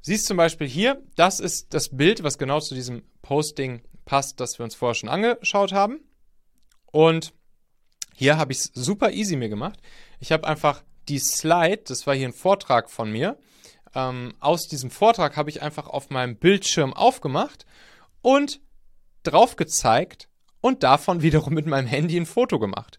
Siehst 0.00 0.26
zum 0.26 0.36
Beispiel 0.36 0.68
hier, 0.68 1.02
das 1.16 1.40
ist 1.40 1.74
das 1.74 1.90
Bild, 1.90 2.22
was 2.22 2.38
genau 2.38 2.60
zu 2.60 2.74
diesem 2.74 3.02
Posting 3.22 3.82
passt, 4.04 4.40
das 4.40 4.58
wir 4.58 4.64
uns 4.64 4.74
vorher 4.74 4.94
schon 4.94 5.08
angeschaut 5.08 5.72
haben. 5.72 6.00
Und 6.86 7.34
hier 8.14 8.38
habe 8.38 8.52
ich 8.52 8.58
es 8.58 8.70
super 8.72 9.10
easy 9.10 9.36
mir 9.36 9.48
gemacht. 9.48 9.80
Ich 10.20 10.32
habe 10.32 10.46
einfach 10.46 10.82
die 11.08 11.18
Slide, 11.18 11.82
das 11.86 12.06
war 12.06 12.14
hier 12.14 12.28
ein 12.28 12.32
Vortrag 12.32 12.90
von 12.90 13.10
mir, 13.12 13.36
ähm, 13.94 14.34
aus 14.40 14.68
diesem 14.68 14.90
Vortrag 14.90 15.36
habe 15.36 15.50
ich 15.50 15.62
einfach 15.62 15.86
auf 15.86 16.10
meinem 16.10 16.36
Bildschirm 16.36 16.92
aufgemacht 16.92 17.66
und 18.22 18.60
drauf 19.22 19.56
gezeigt 19.56 20.28
und 20.60 20.82
davon 20.82 21.22
wiederum 21.22 21.54
mit 21.54 21.66
meinem 21.66 21.86
Handy 21.86 22.16
ein 22.16 22.26
Foto 22.26 22.58
gemacht. 22.58 22.98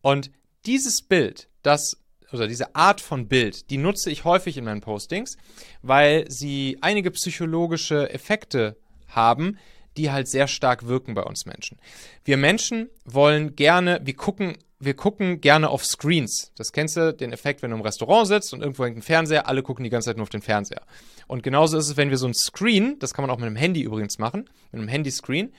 Und 0.00 0.30
dieses 0.66 1.02
Bild, 1.02 1.48
das 1.62 1.96
oder 2.32 2.48
diese 2.48 2.74
Art 2.74 3.00
von 3.00 3.28
Bild, 3.28 3.70
die 3.70 3.76
nutze 3.76 4.10
ich 4.10 4.24
häufig 4.24 4.56
in 4.56 4.64
meinen 4.64 4.80
Postings, 4.80 5.36
weil 5.82 6.30
sie 6.30 6.78
einige 6.80 7.10
psychologische 7.10 8.10
Effekte 8.10 8.76
haben, 9.08 9.58
die 9.96 10.10
halt 10.10 10.28
sehr 10.28 10.48
stark 10.48 10.86
wirken 10.86 11.14
bei 11.14 11.22
uns 11.22 11.44
Menschen. 11.44 11.78
Wir 12.24 12.36
Menschen 12.36 12.88
wollen 13.04 13.54
gerne, 13.54 14.00
wir 14.02 14.16
gucken, 14.16 14.56
wir 14.78 14.94
gucken 14.94 15.40
gerne 15.40 15.68
auf 15.68 15.84
Screens. 15.84 16.52
Das 16.56 16.72
kennst 16.72 16.96
du, 16.96 17.12
den 17.12 17.32
Effekt, 17.32 17.62
wenn 17.62 17.70
du 17.70 17.76
im 17.76 17.82
Restaurant 17.82 18.26
sitzt 18.26 18.54
und 18.54 18.62
irgendwo 18.62 18.84
hängt 18.84 18.96
ein 18.96 19.02
Fernseher, 19.02 19.46
alle 19.46 19.62
gucken 19.62 19.84
die 19.84 19.90
ganze 19.90 20.06
Zeit 20.06 20.16
nur 20.16 20.24
auf 20.24 20.30
den 20.30 20.42
Fernseher. 20.42 20.82
Und 21.26 21.42
genauso 21.42 21.76
ist 21.76 21.88
es, 21.88 21.96
wenn 21.96 22.10
wir 22.10 22.16
so 22.16 22.26
ein 22.26 22.34
Screen, 22.34 22.98
das 22.98 23.14
kann 23.14 23.22
man 23.22 23.30
auch 23.30 23.38
mit 23.38 23.46
einem 23.46 23.56
Handy 23.56 23.82
übrigens 23.82 24.18
machen, 24.18 24.48
mit 24.72 24.80
einem 24.80 24.88
Handy-Screen, 24.88 25.52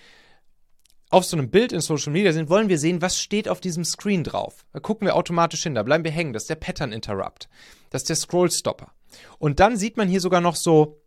auf 1.13 1.25
so 1.25 1.38
einem 1.38 1.50
Bild 1.50 1.72
in 1.72 1.79
Social 1.79 2.12
Media 2.12 2.34
sind, 2.34 2.50
wollen 2.50 2.70
wir 2.70 2.79
sehen, 2.79 3.01
was 3.01 3.20
steht 3.20 3.48
auf 3.48 3.62
diesem 3.62 3.86
Screen 3.86 4.24
drauf. 4.24 4.65
Da 4.74 4.79
gucken 4.79 5.05
wir 5.05 5.15
automatisch 5.15 5.62
hin, 5.62 5.75
da 5.75 5.84
bleiben 5.84 6.03
wir 6.03 6.12
hängen. 6.12 6.34
Das 6.34 6.43
ist 6.43 6.50
der 6.50 6.55
Pattern 6.55 6.91
Interrupt. 6.91 7.50
Das 7.91 8.01
ist 8.01 8.10
der 8.10 8.15
Scroll 8.15 8.50
Stopper. 8.50 8.91
Und 9.38 9.60
dann 9.60 9.77
sieht 9.77 9.96
man 9.96 10.08
hier 10.08 10.22
sogar 10.22 10.41
noch 10.41 10.55
so, 10.55 11.01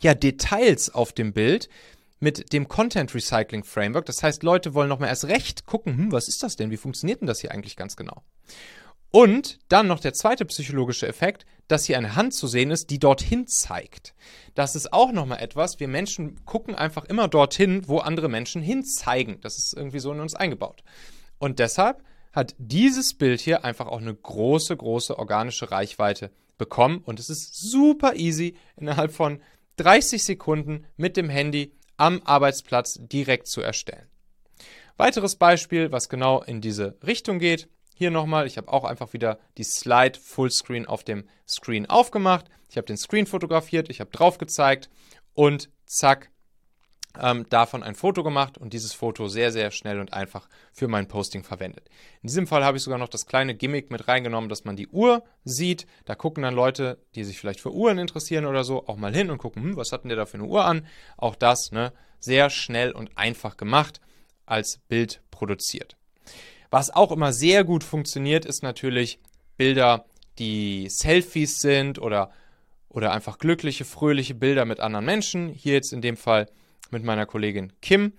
ja, 0.00 0.14
Details 0.14 0.92
auf 0.92 1.12
dem 1.12 1.32
Bild, 1.32 1.68
mit 2.18 2.52
dem 2.52 2.66
Content 2.66 3.14
Recycling 3.14 3.62
Framework. 3.62 4.06
Das 4.06 4.22
heißt, 4.22 4.42
Leute 4.42 4.74
wollen 4.74 4.88
nochmal 4.88 5.10
erst 5.10 5.26
recht 5.26 5.64
gucken, 5.64 5.96
hm, 5.96 6.12
was 6.12 6.26
ist 6.26 6.42
das 6.42 6.56
denn? 6.56 6.72
Wie 6.72 6.76
funktioniert 6.76 7.20
denn 7.20 7.28
das 7.28 7.40
hier 7.40 7.52
eigentlich 7.52 7.76
ganz 7.76 7.96
genau? 7.96 8.24
Und 9.16 9.60
dann 9.70 9.86
noch 9.86 10.00
der 10.00 10.12
zweite 10.12 10.44
psychologische 10.44 11.08
Effekt, 11.08 11.46
dass 11.68 11.86
hier 11.86 11.96
eine 11.96 12.16
Hand 12.16 12.34
zu 12.34 12.46
sehen 12.46 12.70
ist, 12.70 12.90
die 12.90 12.98
dorthin 12.98 13.46
zeigt. 13.46 14.14
Das 14.54 14.76
ist 14.76 14.92
auch 14.92 15.10
nochmal 15.10 15.40
etwas, 15.40 15.80
wir 15.80 15.88
Menschen 15.88 16.44
gucken 16.44 16.74
einfach 16.74 17.06
immer 17.06 17.26
dorthin, 17.26 17.88
wo 17.88 17.96
andere 17.96 18.28
Menschen 18.28 18.60
hinzeigen. 18.60 19.40
Das 19.40 19.56
ist 19.56 19.72
irgendwie 19.72 20.00
so 20.00 20.12
in 20.12 20.20
uns 20.20 20.34
eingebaut. 20.34 20.84
Und 21.38 21.60
deshalb 21.60 22.04
hat 22.34 22.54
dieses 22.58 23.14
Bild 23.14 23.40
hier 23.40 23.64
einfach 23.64 23.86
auch 23.86 24.02
eine 24.02 24.14
große, 24.14 24.76
große 24.76 25.18
organische 25.18 25.70
Reichweite 25.70 26.30
bekommen. 26.58 26.98
Und 26.98 27.18
es 27.18 27.30
ist 27.30 27.54
super 27.54 28.16
easy, 28.16 28.54
innerhalb 28.76 29.12
von 29.12 29.40
30 29.76 30.22
Sekunden 30.22 30.84
mit 30.98 31.16
dem 31.16 31.30
Handy 31.30 31.72
am 31.96 32.20
Arbeitsplatz 32.26 32.98
direkt 33.00 33.46
zu 33.46 33.62
erstellen. 33.62 34.08
Weiteres 34.98 35.36
Beispiel, 35.36 35.90
was 35.90 36.10
genau 36.10 36.42
in 36.42 36.60
diese 36.60 36.98
Richtung 37.02 37.38
geht. 37.38 37.70
Hier 37.98 38.10
nochmal, 38.10 38.46
ich 38.46 38.58
habe 38.58 38.70
auch 38.70 38.84
einfach 38.84 39.14
wieder 39.14 39.38
die 39.56 39.64
Slide 39.64 40.18
Fullscreen 40.20 40.84
auf 40.84 41.02
dem 41.02 41.24
Screen 41.48 41.86
aufgemacht. 41.86 42.44
Ich 42.68 42.76
habe 42.76 42.86
den 42.86 42.98
Screen 42.98 43.26
fotografiert, 43.26 43.88
ich 43.88 44.00
habe 44.00 44.10
drauf 44.10 44.36
gezeigt 44.36 44.90
und 45.32 45.70
zack, 45.86 46.30
ähm, 47.18 47.46
davon 47.48 47.82
ein 47.82 47.94
Foto 47.94 48.22
gemacht 48.22 48.58
und 48.58 48.74
dieses 48.74 48.92
Foto 48.92 49.28
sehr, 49.28 49.50
sehr 49.50 49.70
schnell 49.70 49.98
und 49.98 50.12
einfach 50.12 50.46
für 50.74 50.88
mein 50.88 51.08
Posting 51.08 51.42
verwendet. 51.42 51.88
In 52.20 52.26
diesem 52.26 52.46
Fall 52.46 52.66
habe 52.66 52.76
ich 52.76 52.82
sogar 52.82 52.98
noch 52.98 53.08
das 53.08 53.24
kleine 53.24 53.54
Gimmick 53.54 53.90
mit 53.90 54.06
reingenommen, 54.08 54.50
dass 54.50 54.66
man 54.66 54.76
die 54.76 54.88
Uhr 54.88 55.24
sieht. 55.46 55.86
Da 56.04 56.14
gucken 56.14 56.42
dann 56.42 56.54
Leute, 56.54 56.98
die 57.14 57.24
sich 57.24 57.40
vielleicht 57.40 57.60
für 57.60 57.72
Uhren 57.72 57.96
interessieren 57.96 58.44
oder 58.44 58.62
so, 58.62 58.86
auch 58.86 58.96
mal 58.96 59.14
hin 59.14 59.30
und 59.30 59.38
gucken, 59.38 59.62
hm, 59.62 59.76
was 59.78 59.90
hat 59.92 60.02
denn 60.02 60.10
der 60.10 60.18
da 60.18 60.26
für 60.26 60.36
eine 60.36 60.44
Uhr 60.44 60.66
an? 60.66 60.86
Auch 61.16 61.34
das, 61.34 61.70
ne, 61.72 61.94
sehr 62.20 62.50
schnell 62.50 62.92
und 62.92 63.16
einfach 63.16 63.56
gemacht, 63.56 64.02
als 64.44 64.80
Bild 64.86 65.22
produziert. 65.30 65.96
Was 66.76 66.90
auch 66.90 67.10
immer 67.10 67.32
sehr 67.32 67.64
gut 67.64 67.82
funktioniert, 67.82 68.44
ist 68.44 68.62
natürlich 68.62 69.18
Bilder, 69.56 70.04
die 70.38 70.90
Selfies 70.90 71.62
sind 71.62 71.98
oder, 71.98 72.30
oder 72.90 73.12
einfach 73.12 73.38
glückliche, 73.38 73.86
fröhliche 73.86 74.34
Bilder 74.34 74.66
mit 74.66 74.80
anderen 74.80 75.06
Menschen. 75.06 75.48
Hier 75.48 75.72
jetzt 75.72 75.94
in 75.94 76.02
dem 76.02 76.18
Fall 76.18 76.50
mit 76.90 77.02
meiner 77.02 77.24
Kollegin 77.24 77.72
Kim. 77.80 78.12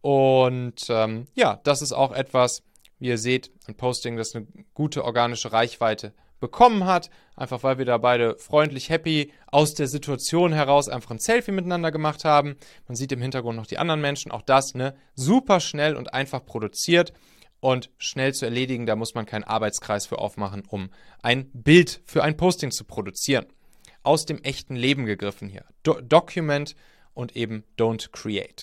Und 0.00 0.86
ähm, 0.88 1.28
ja, 1.36 1.60
das 1.62 1.82
ist 1.82 1.92
auch 1.92 2.10
etwas, 2.10 2.64
wie 2.98 3.06
ihr 3.06 3.16
seht, 3.16 3.52
ein 3.68 3.76
Posting, 3.76 4.16
das 4.16 4.34
eine 4.34 4.48
gute 4.74 5.04
organische 5.04 5.52
Reichweite 5.52 6.12
bekommen 6.40 6.86
hat, 6.86 7.10
einfach 7.36 7.62
weil 7.62 7.78
wir 7.78 7.84
da 7.84 7.96
beide 7.98 8.36
freundlich 8.38 8.88
happy 8.88 9.32
aus 9.52 9.74
der 9.74 9.86
Situation 9.86 10.52
heraus 10.52 10.88
einfach 10.88 11.12
ein 11.12 11.20
Selfie 11.20 11.52
miteinander 11.52 11.92
gemacht 11.92 12.24
haben. 12.24 12.56
Man 12.88 12.96
sieht 12.96 13.12
im 13.12 13.22
Hintergrund 13.22 13.56
noch 13.56 13.68
die 13.68 13.78
anderen 13.78 14.00
Menschen, 14.00 14.32
auch 14.32 14.42
das 14.42 14.74
ne, 14.74 14.96
super 15.14 15.60
schnell 15.60 15.94
und 15.94 16.12
einfach 16.12 16.44
produziert 16.44 17.12
und 17.60 17.90
schnell 17.98 18.34
zu 18.34 18.44
erledigen. 18.44 18.86
Da 18.86 18.96
muss 18.96 19.14
man 19.14 19.26
keinen 19.26 19.44
Arbeitskreis 19.44 20.06
für 20.06 20.18
aufmachen, 20.18 20.62
um 20.66 20.90
ein 21.22 21.50
Bild 21.52 22.00
für 22.04 22.22
ein 22.22 22.36
Posting 22.36 22.70
zu 22.70 22.84
produzieren. 22.84 23.46
Aus 24.02 24.24
dem 24.24 24.42
echten 24.42 24.76
Leben 24.76 25.04
gegriffen 25.04 25.48
hier. 25.48 25.64
Do 25.82 26.00
Document 26.00 26.74
und 27.12 27.36
eben 27.36 27.64
Don't 27.76 28.10
Create. 28.12 28.62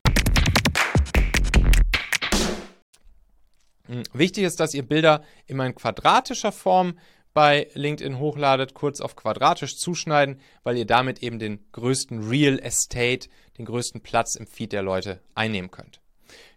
Wichtig 4.13 4.43
ist, 4.43 4.59
dass 4.59 4.73
ihr 4.73 4.87
Bilder 4.87 5.23
immer 5.47 5.65
in 5.65 5.75
quadratischer 5.75 6.51
Form 6.51 6.97
bei 7.33 7.69
LinkedIn 7.73 8.19
hochladet, 8.19 8.73
kurz 8.73 8.99
auf 8.99 9.15
quadratisch 9.15 9.77
zuschneiden, 9.77 10.39
weil 10.63 10.77
ihr 10.77 10.85
damit 10.85 11.23
eben 11.23 11.39
den 11.39 11.59
größten 11.71 12.27
Real 12.27 12.59
Estate, 12.59 13.29
den 13.57 13.65
größten 13.65 14.01
Platz 14.01 14.35
im 14.35 14.47
Feed 14.47 14.73
der 14.73 14.81
Leute 14.81 15.21
einnehmen 15.33 15.71
könnt. 15.71 16.01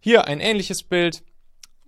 Hier 0.00 0.26
ein 0.26 0.40
ähnliches 0.40 0.82
Bild 0.82 1.22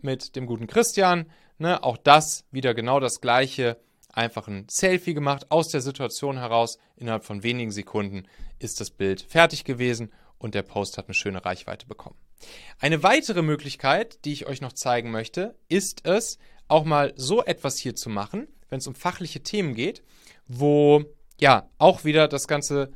mit 0.01 0.37
dem 0.37 0.47
guten 0.47 0.67
Christian. 0.67 1.31
Ne, 1.59 1.83
auch 1.83 1.97
das 1.97 2.45
wieder 2.51 2.75
genau 2.75 3.01
das 3.01 3.21
gleiche. 3.21 3.79
Einfach 4.13 4.49
ein 4.49 4.67
Selfie 4.69 5.15
gemacht 5.15 5.51
aus 5.51 5.69
der 5.69 5.81
Situation 5.81 6.39
heraus. 6.39 6.79
Innerhalb 6.97 7.25
von 7.25 7.43
wenigen 7.43 7.71
Sekunden 7.71 8.27
ist 8.59 8.81
das 8.81 8.91
Bild 8.91 9.23
fertig 9.23 9.65
gewesen 9.65 10.13
und 10.39 10.55
der 10.55 10.63
Post 10.63 10.97
hat 10.97 11.07
eine 11.07 11.15
schöne 11.15 11.45
Reichweite 11.45 11.87
bekommen. 11.87 12.17
Eine 12.79 13.03
weitere 13.03 13.43
Möglichkeit, 13.43 14.25
die 14.25 14.33
ich 14.33 14.47
euch 14.47 14.61
noch 14.61 14.73
zeigen 14.73 15.11
möchte, 15.11 15.55
ist 15.69 16.07
es, 16.07 16.39
auch 16.69 16.85
mal 16.85 17.13
so 17.17 17.45
etwas 17.45 17.79
hier 17.79 17.95
zu 17.95 18.11
machen, 18.11 18.49
wenn 18.69 18.79
es 18.79 18.87
um 18.87 18.95
fachliche 18.95 19.43
Themen 19.43 19.75
geht, 19.75 20.03
wo 20.49 21.05
ja 21.39 21.69
auch 21.79 22.05
wieder 22.05 22.29
das 22.29 22.49
Ganze 22.49 22.93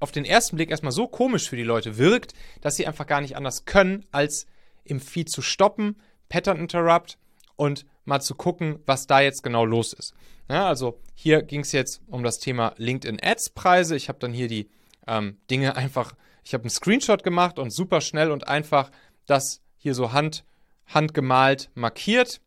auf 0.00 0.12
den 0.12 0.24
ersten 0.24 0.56
Blick 0.56 0.70
erstmal 0.70 0.92
so 0.92 1.08
komisch 1.08 1.48
für 1.48 1.56
die 1.56 1.64
Leute 1.64 1.98
wirkt, 1.98 2.32
dass 2.60 2.76
sie 2.76 2.86
einfach 2.86 3.06
gar 3.06 3.20
nicht 3.20 3.36
anders 3.36 3.64
können, 3.64 4.06
als 4.12 4.46
im 4.84 5.00
Feed 5.00 5.28
zu 5.28 5.42
stoppen, 5.42 5.96
Pattern 6.28 6.58
Interrupt 6.58 7.18
und 7.56 7.84
mal 8.04 8.20
zu 8.20 8.34
gucken, 8.34 8.78
was 8.86 9.06
da 9.06 9.20
jetzt 9.20 9.42
genau 9.42 9.64
los 9.64 9.92
ist. 9.92 10.14
Ja, 10.48 10.66
also 10.66 11.00
hier 11.14 11.42
ging 11.42 11.60
es 11.60 11.72
jetzt 11.72 12.00
um 12.06 12.22
das 12.22 12.38
Thema 12.38 12.74
LinkedIn 12.78 13.18
Ads 13.22 13.50
Preise. 13.50 13.96
Ich 13.96 14.08
habe 14.08 14.18
dann 14.18 14.32
hier 14.32 14.48
die 14.48 14.70
ähm, 15.06 15.36
Dinge 15.50 15.76
einfach 15.76 16.14
ich 16.48 16.54
habe 16.54 16.62
einen 16.62 16.70
Screenshot 16.70 17.22
gemacht 17.22 17.58
und 17.58 17.70
super 17.70 18.00
schnell 18.00 18.30
und 18.30 18.48
einfach 18.48 18.90
das 19.26 19.60
hier 19.76 19.94
so 19.94 20.14
hand, 20.14 20.44
handgemalt 20.86 21.70
markiert. 21.74 22.40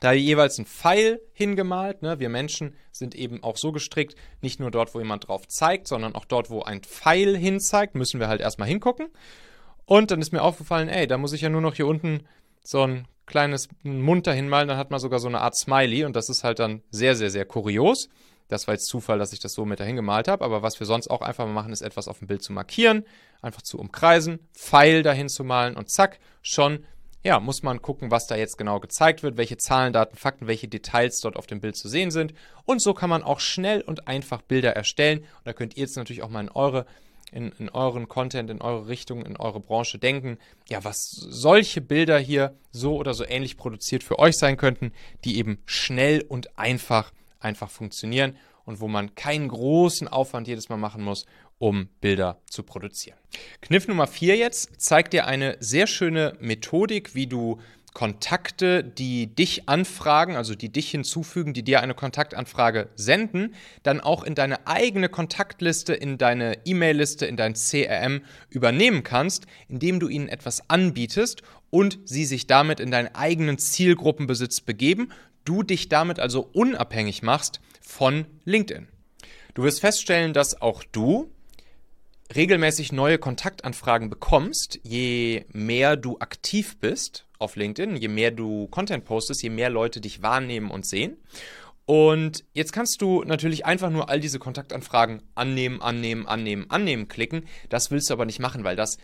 Da 0.00 0.12
jeweils 0.12 0.56
ein 0.56 0.64
Pfeil 0.64 1.20
hingemalt. 1.34 2.00
Ne? 2.00 2.20
Wir 2.20 2.30
Menschen 2.30 2.74
sind 2.90 3.14
eben 3.14 3.42
auch 3.42 3.58
so 3.58 3.70
gestrickt, 3.70 4.14
nicht 4.40 4.60
nur 4.60 4.70
dort, 4.70 4.94
wo 4.94 4.98
jemand 4.98 5.28
drauf 5.28 5.46
zeigt, 5.46 5.88
sondern 5.88 6.14
auch 6.14 6.24
dort, 6.24 6.48
wo 6.48 6.62
ein 6.62 6.80
Pfeil 6.82 7.36
hinzeigt, 7.36 7.96
müssen 7.96 8.18
wir 8.18 8.28
halt 8.28 8.40
erstmal 8.40 8.68
hingucken. 8.68 9.08
Und 9.84 10.10
dann 10.10 10.22
ist 10.22 10.32
mir 10.32 10.40
aufgefallen, 10.40 10.88
ey, 10.88 11.06
da 11.06 11.18
muss 11.18 11.34
ich 11.34 11.42
ja 11.42 11.50
nur 11.50 11.60
noch 11.60 11.74
hier 11.74 11.86
unten 11.86 12.26
so 12.62 12.80
ein 12.80 13.08
kleines 13.26 13.68
Mund 13.82 14.26
dahin 14.26 14.48
malen, 14.48 14.68
dann 14.68 14.78
hat 14.78 14.90
man 14.90 15.00
sogar 15.00 15.18
so 15.18 15.28
eine 15.28 15.42
Art 15.42 15.54
Smiley 15.54 16.06
und 16.06 16.16
das 16.16 16.30
ist 16.30 16.44
halt 16.44 16.60
dann 16.60 16.80
sehr, 16.90 17.14
sehr, 17.14 17.28
sehr 17.28 17.44
kurios. 17.44 18.08
Das 18.48 18.66
war 18.66 18.74
jetzt 18.74 18.86
Zufall, 18.86 19.18
dass 19.18 19.32
ich 19.32 19.40
das 19.40 19.52
so 19.52 19.64
mit 19.64 19.80
dahin 19.80 19.96
gemalt 19.96 20.28
habe. 20.28 20.44
Aber 20.44 20.62
was 20.62 20.80
wir 20.80 20.86
sonst 20.86 21.08
auch 21.08 21.20
einfach 21.20 21.46
mal 21.46 21.52
machen, 21.52 21.72
ist 21.72 21.82
etwas 21.82 22.08
auf 22.08 22.18
dem 22.18 22.28
Bild 22.28 22.42
zu 22.42 22.52
markieren, 22.52 23.04
einfach 23.42 23.62
zu 23.62 23.78
umkreisen, 23.78 24.40
Pfeil 24.54 25.02
dahin 25.02 25.28
zu 25.28 25.44
malen 25.44 25.76
und 25.76 25.90
zack, 25.90 26.18
schon 26.42 26.84
ja, 27.24 27.40
muss 27.40 27.62
man 27.62 27.82
gucken, 27.82 28.10
was 28.10 28.26
da 28.26 28.36
jetzt 28.36 28.58
genau 28.58 28.78
gezeigt 28.80 29.22
wird, 29.22 29.36
welche 29.36 29.56
Zahlen, 29.56 29.92
Daten, 29.92 30.16
Fakten, 30.16 30.46
welche 30.46 30.68
Details 30.68 31.20
dort 31.20 31.36
auf 31.36 31.46
dem 31.46 31.60
Bild 31.60 31.76
zu 31.76 31.88
sehen 31.88 32.10
sind. 32.10 32.32
Und 32.64 32.80
so 32.80 32.94
kann 32.94 33.10
man 33.10 33.22
auch 33.22 33.40
schnell 33.40 33.80
und 33.82 34.06
einfach 34.06 34.40
Bilder 34.40 34.74
erstellen. 34.76 35.18
Und 35.18 35.46
da 35.46 35.52
könnt 35.52 35.76
ihr 35.76 35.82
jetzt 35.82 35.96
natürlich 35.96 36.22
auch 36.22 36.30
mal 36.30 36.40
in 36.40 36.50
eure 36.50 36.86
in, 37.30 37.52
in 37.58 37.68
euren 37.68 38.08
Content, 38.08 38.48
in 38.48 38.62
eure 38.62 38.88
Richtung, 38.88 39.26
in 39.26 39.36
eure 39.36 39.60
Branche 39.60 39.98
denken, 39.98 40.38
ja, 40.66 40.82
was 40.84 41.10
solche 41.10 41.82
Bilder 41.82 42.18
hier 42.18 42.54
so 42.70 42.96
oder 42.96 43.12
so 43.12 43.24
ähnlich 43.26 43.58
produziert 43.58 44.02
für 44.02 44.18
euch 44.18 44.38
sein 44.38 44.56
könnten, 44.56 44.92
die 45.24 45.36
eben 45.36 45.58
schnell 45.66 46.22
und 46.22 46.58
einfach 46.58 47.12
einfach 47.40 47.70
funktionieren 47.70 48.36
und 48.64 48.80
wo 48.80 48.88
man 48.88 49.14
keinen 49.14 49.48
großen 49.48 50.08
Aufwand 50.08 50.48
jedes 50.48 50.68
Mal 50.68 50.76
machen 50.76 51.02
muss, 51.02 51.26
um 51.58 51.88
Bilder 52.00 52.40
zu 52.48 52.62
produzieren. 52.62 53.18
Kniff 53.60 53.88
Nummer 53.88 54.06
4 54.06 54.36
jetzt 54.36 54.80
zeigt 54.80 55.12
dir 55.12 55.26
eine 55.26 55.56
sehr 55.60 55.86
schöne 55.86 56.34
Methodik, 56.40 57.14
wie 57.14 57.26
du 57.26 57.58
Kontakte, 57.94 58.84
die 58.84 59.34
dich 59.34 59.68
anfragen, 59.68 60.36
also 60.36 60.54
die 60.54 60.68
dich 60.68 60.90
hinzufügen, 60.90 61.52
die 61.52 61.64
dir 61.64 61.80
eine 61.80 61.94
Kontaktanfrage 61.94 62.90
senden, 62.94 63.54
dann 63.82 64.00
auch 64.00 64.22
in 64.22 64.34
deine 64.34 64.66
eigene 64.66 65.08
Kontaktliste, 65.08 65.94
in 65.94 66.16
deine 66.16 66.58
E-Mail-Liste, 66.64 67.26
in 67.26 67.36
dein 67.36 67.54
CRM 67.54 68.20
übernehmen 68.50 69.02
kannst, 69.02 69.46
indem 69.66 69.98
du 69.98 70.08
ihnen 70.08 70.28
etwas 70.28 70.68
anbietest 70.70 71.42
und 71.70 71.98
sie 72.04 72.24
sich 72.24 72.46
damit 72.46 72.78
in 72.78 72.90
deinen 72.90 73.14
eigenen 73.14 73.58
Zielgruppenbesitz 73.58 74.60
begeben, 74.60 75.10
du 75.48 75.62
dich 75.62 75.88
damit 75.88 76.20
also 76.20 76.48
unabhängig 76.52 77.22
machst 77.22 77.60
von 77.80 78.26
LinkedIn. 78.44 78.88
Du 79.54 79.62
wirst 79.62 79.80
feststellen, 79.80 80.34
dass 80.34 80.60
auch 80.60 80.84
du 80.84 81.32
regelmäßig 82.34 82.92
neue 82.92 83.18
Kontaktanfragen 83.18 84.10
bekommst, 84.10 84.78
je 84.82 85.46
mehr 85.52 85.96
du 85.96 86.18
aktiv 86.18 86.78
bist 86.78 87.26
auf 87.38 87.56
LinkedIn, 87.56 87.96
je 87.96 88.08
mehr 88.08 88.30
du 88.30 88.66
Content 88.66 89.04
postest, 89.04 89.42
je 89.42 89.48
mehr 89.48 89.70
Leute 89.70 90.02
dich 90.02 90.20
wahrnehmen 90.20 90.70
und 90.70 90.84
sehen. 90.86 91.16
Und 91.86 92.44
jetzt 92.52 92.74
kannst 92.74 93.00
du 93.00 93.24
natürlich 93.24 93.64
einfach 93.64 93.88
nur 93.88 94.10
all 94.10 94.20
diese 94.20 94.38
Kontaktanfragen 94.38 95.22
annehmen, 95.34 95.80
annehmen, 95.80 96.26
annehmen, 96.26 96.66
annehmen 96.68 97.08
klicken. 97.08 97.46
Das 97.70 97.90
willst 97.90 98.10
du 98.10 98.12
aber 98.14 98.26
nicht 98.26 98.40
machen, 98.40 98.62
weil 98.62 98.76
das, 98.76 98.98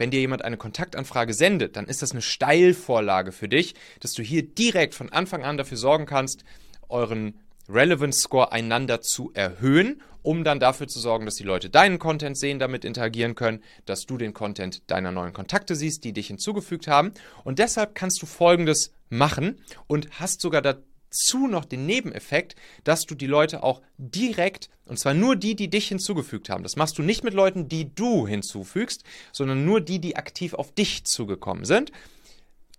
wenn 0.00 0.10
dir 0.10 0.20
jemand 0.20 0.42
eine 0.46 0.56
Kontaktanfrage 0.56 1.34
sendet, 1.34 1.76
dann 1.76 1.84
ist 1.84 2.00
das 2.00 2.12
eine 2.12 2.22
Steilvorlage 2.22 3.32
für 3.32 3.50
dich, 3.50 3.74
dass 4.00 4.14
du 4.14 4.22
hier 4.22 4.42
direkt 4.42 4.94
von 4.94 5.12
Anfang 5.12 5.44
an 5.44 5.58
dafür 5.58 5.76
sorgen 5.76 6.06
kannst, 6.06 6.42
euren 6.88 7.34
Relevance 7.68 8.18
Score 8.18 8.50
einander 8.50 9.02
zu 9.02 9.30
erhöhen, 9.34 10.00
um 10.22 10.42
dann 10.42 10.58
dafür 10.58 10.88
zu 10.88 10.98
sorgen, 11.00 11.26
dass 11.26 11.34
die 11.34 11.44
Leute 11.44 11.68
deinen 11.68 11.98
Content 11.98 12.38
sehen, 12.38 12.58
damit 12.58 12.86
interagieren 12.86 13.34
können, 13.34 13.62
dass 13.84 14.06
du 14.06 14.16
den 14.16 14.32
Content 14.32 14.90
deiner 14.90 15.12
neuen 15.12 15.34
Kontakte 15.34 15.76
siehst, 15.76 16.02
die 16.04 16.14
dich 16.14 16.28
hinzugefügt 16.28 16.88
haben. 16.88 17.12
Und 17.44 17.58
deshalb 17.58 17.94
kannst 17.94 18.22
du 18.22 18.26
Folgendes 18.26 18.94
machen 19.10 19.60
und 19.86 20.18
hast 20.18 20.40
sogar 20.40 20.62
dazu 21.10 21.46
noch 21.46 21.64
den 21.64 21.86
Nebeneffekt, 21.86 22.56
dass 22.84 23.06
du 23.06 23.14
die 23.14 23.26
Leute 23.26 23.62
auch 23.62 23.82
direkt, 23.98 24.70
und 24.86 24.98
zwar 24.98 25.14
nur 25.14 25.36
die, 25.36 25.56
die 25.56 25.68
dich 25.68 25.88
hinzugefügt 25.88 26.48
haben. 26.48 26.62
Das 26.62 26.76
machst 26.76 26.98
du 26.98 27.02
nicht 27.02 27.24
mit 27.24 27.34
Leuten, 27.34 27.68
die 27.68 27.94
du 27.94 28.26
hinzufügst, 28.26 29.04
sondern 29.32 29.64
nur 29.64 29.80
die, 29.80 30.00
die 30.00 30.16
aktiv 30.16 30.54
auf 30.54 30.72
dich 30.72 31.04
zugekommen 31.04 31.64
sind 31.64 31.92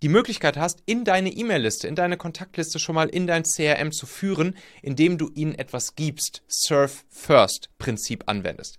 die 0.02 0.08
Möglichkeit 0.08 0.56
hast, 0.56 0.82
in 0.84 1.04
deine 1.04 1.30
E-Mail-Liste, 1.30 1.86
in 1.86 1.94
deine 1.94 2.16
Kontaktliste 2.16 2.80
schon 2.80 2.96
mal 2.96 3.08
in 3.08 3.28
dein 3.28 3.44
CRM 3.44 3.92
zu 3.92 4.06
führen, 4.06 4.56
indem 4.82 5.16
du 5.16 5.30
ihnen 5.32 5.54
etwas 5.54 5.94
gibst. 5.94 6.42
Surf 6.48 7.04
First 7.08 7.70
Prinzip 7.78 8.24
anwendest. 8.26 8.78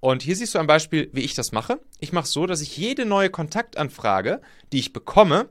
Und 0.00 0.22
hier 0.22 0.34
siehst 0.34 0.54
du 0.54 0.58
ein 0.58 0.66
Beispiel, 0.66 1.10
wie 1.12 1.20
ich 1.20 1.34
das 1.34 1.52
mache. 1.52 1.78
Ich 2.00 2.12
mache 2.12 2.26
so, 2.26 2.46
dass 2.46 2.62
ich 2.62 2.76
jede 2.76 3.04
neue 3.04 3.28
Kontaktanfrage, 3.28 4.40
die 4.72 4.78
ich 4.78 4.94
bekomme, 4.94 5.50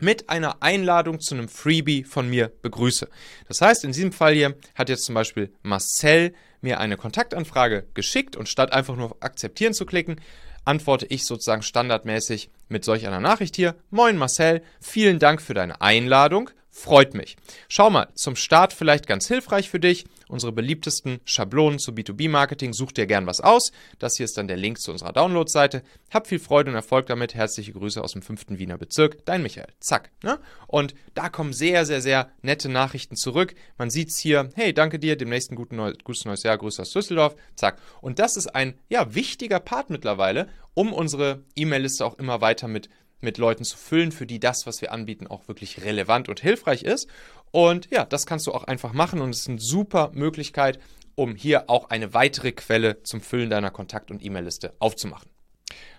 mit 0.00 0.28
einer 0.30 0.62
Einladung 0.62 1.20
zu 1.20 1.34
einem 1.34 1.48
Freebie 1.48 2.04
von 2.04 2.28
mir 2.28 2.52
begrüße. 2.62 3.08
Das 3.48 3.60
heißt, 3.60 3.84
in 3.84 3.92
diesem 3.92 4.12
Fall 4.12 4.34
hier 4.34 4.56
hat 4.74 4.88
jetzt 4.88 5.04
zum 5.04 5.14
Beispiel 5.14 5.52
Marcel 5.62 6.34
mir 6.60 6.80
eine 6.80 6.96
Kontaktanfrage 6.96 7.86
geschickt 7.94 8.36
und 8.36 8.48
statt 8.48 8.72
einfach 8.72 8.96
nur 8.96 9.06
auf 9.06 9.22
Akzeptieren 9.22 9.74
zu 9.74 9.86
klicken, 9.86 10.20
antworte 10.64 11.06
ich 11.06 11.24
sozusagen 11.24 11.62
standardmäßig 11.62 12.50
mit 12.68 12.84
solch 12.84 13.06
einer 13.06 13.20
Nachricht 13.20 13.56
hier. 13.56 13.74
Moin 13.90 14.16
Marcel, 14.16 14.62
vielen 14.80 15.18
Dank 15.18 15.40
für 15.40 15.54
deine 15.54 15.80
Einladung. 15.80 16.50
Freut 16.78 17.12
mich. 17.12 17.36
Schau 17.68 17.90
mal, 17.90 18.06
zum 18.14 18.36
Start 18.36 18.72
vielleicht 18.72 19.08
ganz 19.08 19.26
hilfreich 19.26 19.68
für 19.68 19.80
dich. 19.80 20.04
Unsere 20.28 20.52
beliebtesten 20.52 21.18
Schablonen 21.24 21.80
zu 21.80 21.90
B2B-Marketing. 21.90 22.72
Such 22.72 22.92
dir 22.92 23.06
gern 23.06 23.26
was 23.26 23.40
aus. 23.40 23.72
Das 23.98 24.16
hier 24.16 24.24
ist 24.24 24.38
dann 24.38 24.46
der 24.46 24.58
Link 24.58 24.78
zu 24.78 24.92
unserer 24.92 25.12
Download-Seite. 25.12 25.82
Hab 26.12 26.28
viel 26.28 26.38
Freude 26.38 26.70
und 26.70 26.76
Erfolg 26.76 27.06
damit. 27.06 27.34
Herzliche 27.34 27.72
Grüße 27.72 28.00
aus 28.00 28.12
dem 28.12 28.22
5. 28.22 28.50
Wiener 28.50 28.78
Bezirk. 28.78 29.24
Dein 29.24 29.42
Michael. 29.42 29.66
Zack. 29.80 30.10
Ne? 30.22 30.38
Und 30.68 30.94
da 31.14 31.28
kommen 31.30 31.52
sehr, 31.52 31.84
sehr, 31.84 32.00
sehr 32.00 32.30
nette 32.42 32.68
Nachrichten 32.68 33.16
zurück. 33.16 33.56
Man 33.76 33.90
sieht 33.90 34.10
es 34.10 34.18
hier. 34.18 34.50
Hey, 34.54 34.72
danke 34.72 35.00
dir. 35.00 35.16
Demnächst 35.16 35.50
ein 35.50 35.56
guten 35.56 35.74
Neu 35.74 35.94
gutes 36.04 36.26
neues 36.26 36.44
Jahr. 36.44 36.58
Grüße 36.58 36.82
aus 36.82 36.92
Düsseldorf. 36.92 37.34
Zack. 37.56 37.80
Und 38.00 38.20
das 38.20 38.36
ist 38.36 38.54
ein 38.54 38.78
ja, 38.88 39.16
wichtiger 39.16 39.58
Part 39.58 39.90
mittlerweile, 39.90 40.48
um 40.74 40.92
unsere 40.92 41.42
E-Mail-Liste 41.56 42.04
auch 42.04 42.18
immer 42.18 42.40
weiter 42.40 42.68
mit 42.68 42.88
mit 43.20 43.38
Leuten 43.38 43.64
zu 43.64 43.76
füllen, 43.76 44.12
für 44.12 44.26
die 44.26 44.40
das, 44.40 44.66
was 44.66 44.80
wir 44.80 44.92
anbieten, 44.92 45.26
auch 45.26 45.48
wirklich 45.48 45.82
relevant 45.82 46.28
und 46.28 46.40
hilfreich 46.40 46.82
ist. 46.82 47.08
Und 47.50 47.90
ja, 47.90 48.04
das 48.04 48.26
kannst 48.26 48.46
du 48.46 48.52
auch 48.52 48.64
einfach 48.64 48.92
machen 48.92 49.20
und 49.20 49.30
es 49.30 49.40
ist 49.40 49.48
eine 49.48 49.60
super 49.60 50.10
Möglichkeit, 50.14 50.78
um 51.14 51.34
hier 51.34 51.68
auch 51.68 51.90
eine 51.90 52.14
weitere 52.14 52.52
Quelle 52.52 53.02
zum 53.02 53.20
Füllen 53.20 53.50
deiner 53.50 53.70
Kontakt- 53.70 54.10
und 54.10 54.24
E-Mail-Liste 54.24 54.74
aufzumachen. 54.78 55.28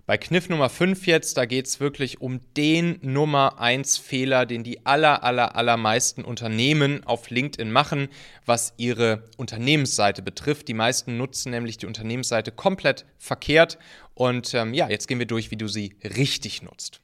Bei 0.09 0.17
Kniff 0.17 0.49
Nummer 0.49 0.69
5 0.69 1.05
jetzt, 1.05 1.37
da 1.37 1.45
geht 1.45 1.67
es 1.67 1.79
wirklich 1.79 2.19
um 2.19 2.39
den 2.57 2.97
Nummer 3.03 3.59
1 3.59 3.99
Fehler, 3.99 4.47
den 4.47 4.63
die 4.63 4.83
aller, 4.83 5.23
aller, 5.23 5.55
allermeisten 5.55 6.23
Unternehmen 6.23 7.03
auf 7.03 7.29
LinkedIn 7.29 7.71
machen, 7.71 8.07
was 8.43 8.73
ihre 8.77 9.29
Unternehmensseite 9.37 10.23
betrifft. 10.23 10.67
Die 10.67 10.73
meisten 10.73 11.17
nutzen 11.17 11.51
nämlich 11.51 11.77
die 11.77 11.85
Unternehmensseite 11.85 12.51
komplett 12.51 13.05
verkehrt. 13.19 13.77
Und 14.15 14.55
ähm, 14.55 14.73
ja, 14.73 14.89
jetzt 14.89 15.07
gehen 15.07 15.19
wir 15.19 15.27
durch, 15.27 15.51
wie 15.51 15.57
du 15.57 15.67
sie 15.67 15.95
richtig 16.03 16.63
nutzt. 16.63 17.01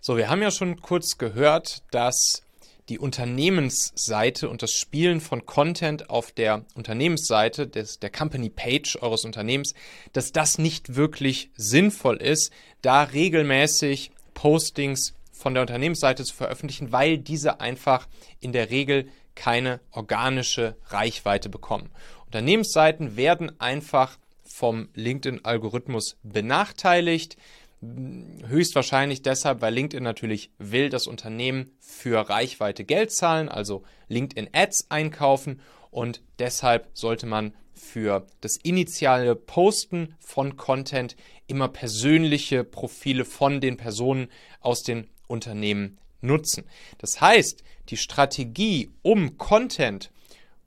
So, 0.00 0.16
wir 0.16 0.28
haben 0.28 0.42
ja 0.42 0.50
schon 0.50 0.80
kurz 0.80 1.18
gehört, 1.18 1.82
dass 1.90 2.42
die 2.88 2.98
Unternehmensseite 2.98 4.48
und 4.48 4.62
das 4.62 4.72
Spielen 4.72 5.20
von 5.20 5.46
Content 5.46 6.10
auf 6.10 6.32
der 6.32 6.64
Unternehmensseite 6.74 7.68
des, 7.68 8.00
der 8.00 8.10
Company 8.10 8.50
Page 8.50 8.96
eures 9.00 9.24
Unternehmens, 9.24 9.74
dass 10.12 10.32
das 10.32 10.58
nicht 10.58 10.96
wirklich 10.96 11.50
sinnvoll 11.56 12.16
ist, 12.16 12.52
da 12.82 13.04
regelmäßig 13.04 14.10
Postings 14.34 15.14
von 15.32 15.54
der 15.54 15.62
Unternehmensseite 15.62 16.24
zu 16.24 16.34
veröffentlichen, 16.34 16.90
weil 16.90 17.18
diese 17.18 17.60
einfach 17.60 18.08
in 18.40 18.52
der 18.52 18.70
Regel 18.70 19.08
keine 19.36 19.80
organische 19.92 20.76
Reichweite 20.88 21.48
bekommen. 21.48 21.90
Unternehmensseiten 22.26 23.16
werden 23.16 23.58
einfach 23.60 24.18
vom 24.44 24.88
LinkedIn-Algorithmus 24.94 26.16
benachteiligt. 26.22 27.36
Höchstwahrscheinlich 27.82 29.22
deshalb, 29.22 29.62
weil 29.62 29.72
LinkedIn 29.72 30.04
natürlich 30.04 30.50
will, 30.58 30.90
dass 30.90 31.06
Unternehmen 31.06 31.70
für 31.80 32.28
Reichweite 32.28 32.84
Geld 32.84 33.10
zahlen, 33.10 33.48
also 33.48 33.84
LinkedIn 34.08 34.50
Ads 34.52 34.90
einkaufen 34.90 35.60
und 35.90 36.20
deshalb 36.38 36.88
sollte 36.92 37.26
man 37.26 37.54
für 37.72 38.26
das 38.42 38.56
initiale 38.56 39.34
Posten 39.34 40.14
von 40.18 40.56
Content 40.56 41.16
immer 41.46 41.68
persönliche 41.68 42.64
Profile 42.64 43.24
von 43.24 43.60
den 43.60 43.76
Personen 43.76 44.28
aus 44.60 44.82
den 44.82 45.08
Unternehmen 45.26 45.98
nutzen. 46.20 46.64
Das 46.98 47.20
heißt, 47.20 47.62
die 47.88 47.96
Strategie, 47.96 48.90
um 49.02 49.38
Content 49.38 50.10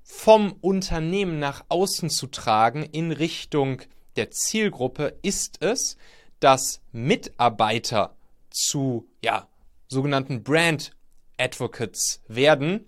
vom 0.04 0.54
Unternehmen 0.62 1.40
nach 1.40 1.64
außen 1.70 2.10
zu 2.10 2.28
tragen 2.28 2.84
in 2.84 3.12
Richtung 3.12 3.82
der 4.16 4.32
Zielgruppe, 4.32 5.18
ist 5.22 5.62
es, 5.62 5.98
dass 6.44 6.82
Mitarbeiter 6.92 8.16
zu 8.50 9.08
ja, 9.24 9.48
sogenannten 9.88 10.44
Brand 10.44 10.92
Advocates 11.38 12.22
werden 12.28 12.86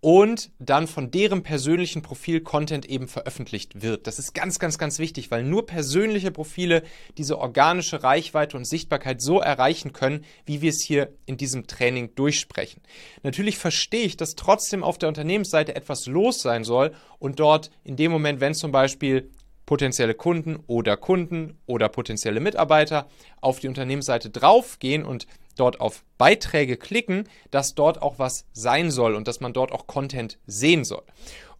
und 0.00 0.50
dann 0.58 0.86
von 0.86 1.10
deren 1.10 1.42
persönlichen 1.42 2.02
Profil 2.02 2.40
Content 2.40 2.86
eben 2.86 3.06
veröffentlicht 3.06 3.82
wird. 3.82 4.06
Das 4.06 4.18
ist 4.18 4.34
ganz, 4.34 4.58
ganz, 4.58 4.78
ganz 4.78 4.98
wichtig, 4.98 5.30
weil 5.30 5.44
nur 5.44 5.66
persönliche 5.66 6.30
Profile 6.30 6.82
diese 7.18 7.38
organische 7.38 8.02
Reichweite 8.02 8.56
und 8.56 8.66
Sichtbarkeit 8.66 9.20
so 9.20 9.40
erreichen 9.40 9.92
können, 9.92 10.24
wie 10.46 10.62
wir 10.62 10.70
es 10.70 10.82
hier 10.82 11.12
in 11.26 11.36
diesem 11.36 11.66
Training 11.66 12.14
durchsprechen. 12.14 12.80
Natürlich 13.22 13.58
verstehe 13.58 14.04
ich, 14.04 14.16
dass 14.16 14.36
trotzdem 14.36 14.84
auf 14.84 14.96
der 14.96 15.08
Unternehmensseite 15.08 15.74
etwas 15.74 16.06
los 16.06 16.40
sein 16.40 16.64
soll 16.64 16.92
und 17.18 17.40
dort 17.40 17.70
in 17.84 17.96
dem 17.96 18.10
Moment, 18.10 18.40
wenn 18.40 18.54
zum 18.54 18.72
Beispiel 18.72 19.30
potenzielle 19.70 20.14
Kunden 20.16 20.58
oder 20.66 20.96
Kunden 20.96 21.56
oder 21.64 21.88
potenzielle 21.88 22.40
Mitarbeiter 22.40 23.06
auf 23.40 23.60
die 23.60 23.68
Unternehmensseite 23.68 24.28
draufgehen 24.28 25.04
und 25.04 25.28
dort 25.54 25.80
auf 25.80 26.02
Beiträge 26.18 26.76
klicken, 26.76 27.28
dass 27.52 27.76
dort 27.76 28.02
auch 28.02 28.18
was 28.18 28.46
sein 28.52 28.90
soll 28.90 29.14
und 29.14 29.28
dass 29.28 29.38
man 29.38 29.52
dort 29.52 29.70
auch 29.70 29.86
Content 29.86 30.40
sehen 30.44 30.82
soll. 30.82 31.04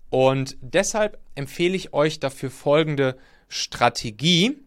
Und 0.08 0.56
deshalb 0.60 1.20
empfehle 1.36 1.76
ich 1.76 1.94
euch 1.94 2.18
dafür 2.18 2.50
folgende 2.50 3.16
Strategie, 3.46 4.58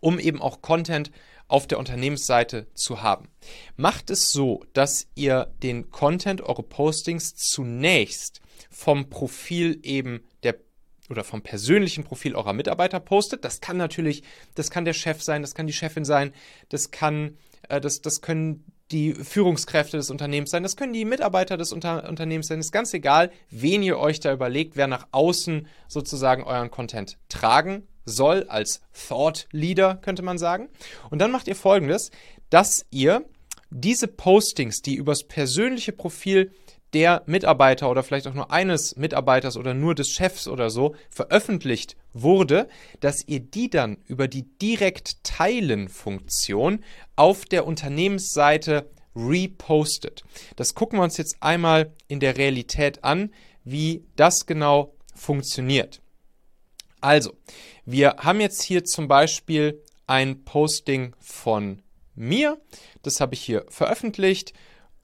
um 0.00 0.18
eben 0.18 0.40
auch 0.40 0.62
Content 0.62 1.10
auf 1.48 1.66
der 1.66 1.78
Unternehmensseite 1.78 2.68
zu 2.72 3.02
haben. 3.02 3.28
Macht 3.76 4.08
es 4.08 4.32
so, 4.32 4.64
dass 4.72 5.08
ihr 5.14 5.52
den 5.62 5.90
Content, 5.90 6.40
eure 6.40 6.62
Postings 6.62 7.34
zunächst 7.34 8.40
vom 8.70 9.10
Profil 9.10 9.78
eben 9.82 10.24
der 10.42 10.54
oder 11.12 11.22
vom 11.22 11.42
persönlichen 11.42 12.02
Profil 12.02 12.34
eurer 12.34 12.52
Mitarbeiter 12.52 12.98
postet. 12.98 13.44
Das 13.44 13.60
kann 13.60 13.76
natürlich, 13.76 14.22
das 14.54 14.70
kann 14.70 14.84
der 14.84 14.94
Chef 14.94 15.22
sein, 15.22 15.42
das 15.42 15.54
kann 15.54 15.66
die 15.68 15.72
Chefin 15.72 16.04
sein, 16.04 16.32
das 16.70 16.90
kann, 16.90 17.36
äh, 17.68 17.80
das, 17.80 18.00
das 18.00 18.20
können 18.20 18.64
die 18.90 19.14
Führungskräfte 19.14 19.96
des 19.96 20.10
Unternehmens 20.10 20.50
sein, 20.50 20.62
das 20.62 20.76
können 20.76 20.92
die 20.92 21.04
Mitarbeiter 21.04 21.56
des 21.56 21.72
Unter 21.72 22.08
Unternehmens 22.08 22.48
sein, 22.48 22.58
ist 22.58 22.72
ganz 22.72 22.92
egal, 22.92 23.30
wen 23.50 23.82
ihr 23.82 23.98
euch 23.98 24.20
da 24.20 24.32
überlegt, 24.32 24.76
wer 24.76 24.86
nach 24.86 25.06
außen 25.12 25.66
sozusagen 25.88 26.42
euren 26.42 26.70
Content 26.70 27.18
tragen 27.28 27.86
soll, 28.04 28.44
als 28.48 28.80
Thought 29.08 29.46
Leader 29.52 29.96
könnte 29.96 30.22
man 30.22 30.36
sagen. 30.36 30.68
Und 31.10 31.20
dann 31.20 31.30
macht 31.30 31.46
ihr 31.46 31.56
folgendes, 31.56 32.10
dass 32.50 32.84
ihr 32.90 33.24
diese 33.70 34.08
Postings, 34.08 34.82
die 34.82 34.96
übers 34.96 35.24
persönliche 35.24 35.92
Profil 35.92 36.52
der 36.94 37.22
Mitarbeiter 37.26 37.90
oder 37.90 38.02
vielleicht 38.02 38.26
auch 38.26 38.34
nur 38.34 38.50
eines 38.50 38.96
Mitarbeiters 38.96 39.56
oder 39.56 39.72
nur 39.74 39.94
des 39.94 40.10
Chefs 40.10 40.48
oder 40.48 40.70
so 40.70 40.96
veröffentlicht 41.10 41.96
wurde, 42.12 42.68
dass 43.00 43.26
ihr 43.26 43.40
die 43.40 43.70
dann 43.70 43.96
über 44.06 44.28
die 44.28 44.44
Direkt-Teilen-Funktion 44.58 46.84
auf 47.16 47.46
der 47.46 47.66
Unternehmensseite 47.66 48.90
repostet. 49.16 50.22
Das 50.56 50.74
gucken 50.74 50.98
wir 50.98 51.04
uns 51.04 51.16
jetzt 51.16 51.38
einmal 51.40 51.94
in 52.08 52.20
der 52.20 52.36
Realität 52.36 53.02
an, 53.04 53.32
wie 53.64 54.04
das 54.16 54.44
genau 54.46 54.94
funktioniert. 55.14 56.02
Also, 57.00 57.32
wir 57.84 58.16
haben 58.18 58.40
jetzt 58.40 58.62
hier 58.62 58.84
zum 58.84 59.08
Beispiel 59.08 59.82
ein 60.06 60.44
Posting 60.44 61.14
von 61.20 61.82
mir. 62.14 62.60
Das 63.02 63.20
habe 63.20 63.34
ich 63.34 63.42
hier 63.42 63.64
veröffentlicht 63.68 64.52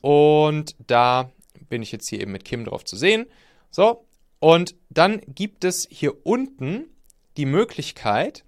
und 0.01 0.77
da 0.87 1.33
bin 1.69 1.83
ich 1.83 1.93
jetzt 1.93 2.09
hier 2.09 2.21
eben 2.21 2.33
mit 2.33 2.45
Kim 2.45 2.65
drauf 2.65 2.85
zu 2.85 2.97
sehen. 2.97 3.27
So, 3.71 4.05
und 4.41 4.75
dann 4.91 5.21
gibt 5.27 5.65
es 5.65 5.87
hier 5.91 6.27
unten 6.27 6.87
die 7.37 7.47
Möglichkeit 7.47 8.45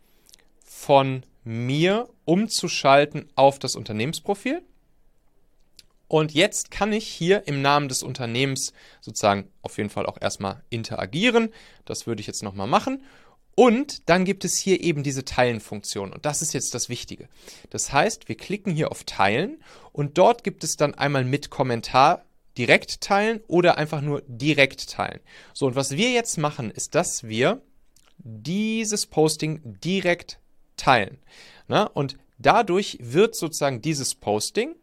von 0.65 1.25
mir 1.45 2.09
umzuschalten 2.25 3.29
auf 3.35 3.59
das 3.59 3.77
Unternehmensprofil. 3.77 4.63
Und 6.09 6.33
jetzt 6.33 6.73
kann 6.73 6.93
ich 6.93 7.07
hier 7.07 7.47
im 7.47 7.63
Namen 7.63 7.89
des 7.89 8.03
Unternehmens 8.03 8.73
sozusagen 9.01 9.49
auf 9.63 9.79
jeden 9.79 9.91
Fall 9.91 10.07
auch 10.07 10.19
erstmal 10.21 10.65
interagieren. 10.69 11.51
Das 11.85 12.07
würde 12.07 12.21
ich 12.21 12.27
jetzt 12.27 12.43
nochmal 12.43 12.67
machen. 12.67 13.05
Und 13.55 14.09
dann 14.09 14.25
gibt 14.25 14.45
es 14.45 14.57
hier 14.57 14.81
eben 14.81 15.03
diese 15.03 15.25
Teilen-Funktion. 15.25 16.13
Und 16.13 16.27
das 16.27 16.43
ist 16.43 16.53
jetzt 16.53 16.75
das 16.75 16.89
Wichtige. 16.89 17.29
Das 17.71 17.93
heißt, 17.93 18.29
wir 18.29 18.37
klicken 18.37 18.75
hier 18.75 18.91
auf 18.91 19.05
Teilen 19.05 19.63
und 19.93 20.19
dort 20.19 20.45
gibt 20.45 20.65
es 20.65 20.77
dann 20.77 20.95
einmal 20.95 21.25
mit 21.25 21.51
Kommentar 21.51 22.25
direkt 22.61 23.01
teilen 23.01 23.41
oder 23.49 23.79
einfach 23.79 24.03
nur 24.03 24.23
direkt 24.27 24.91
teilen. 24.91 25.21
So, 25.55 25.67
und 25.67 25.77
was 25.77 25.93
wir 25.93 26.11
jetzt 26.11 26.37
machen, 26.37 26.71
ist, 26.71 26.95
dass 26.95 27.25
wir 27.25 27.63
dieses 28.19 29.07
Posting 29.07 29.61
direkt 29.83 30.41
teilen. 30.77 31.17
Na, 31.69 31.85
und 31.85 32.19
dadurch 32.37 32.99
wird 33.01 33.35
sozusagen 33.35 33.81
dieses 33.81 34.15
Posting 34.15 34.75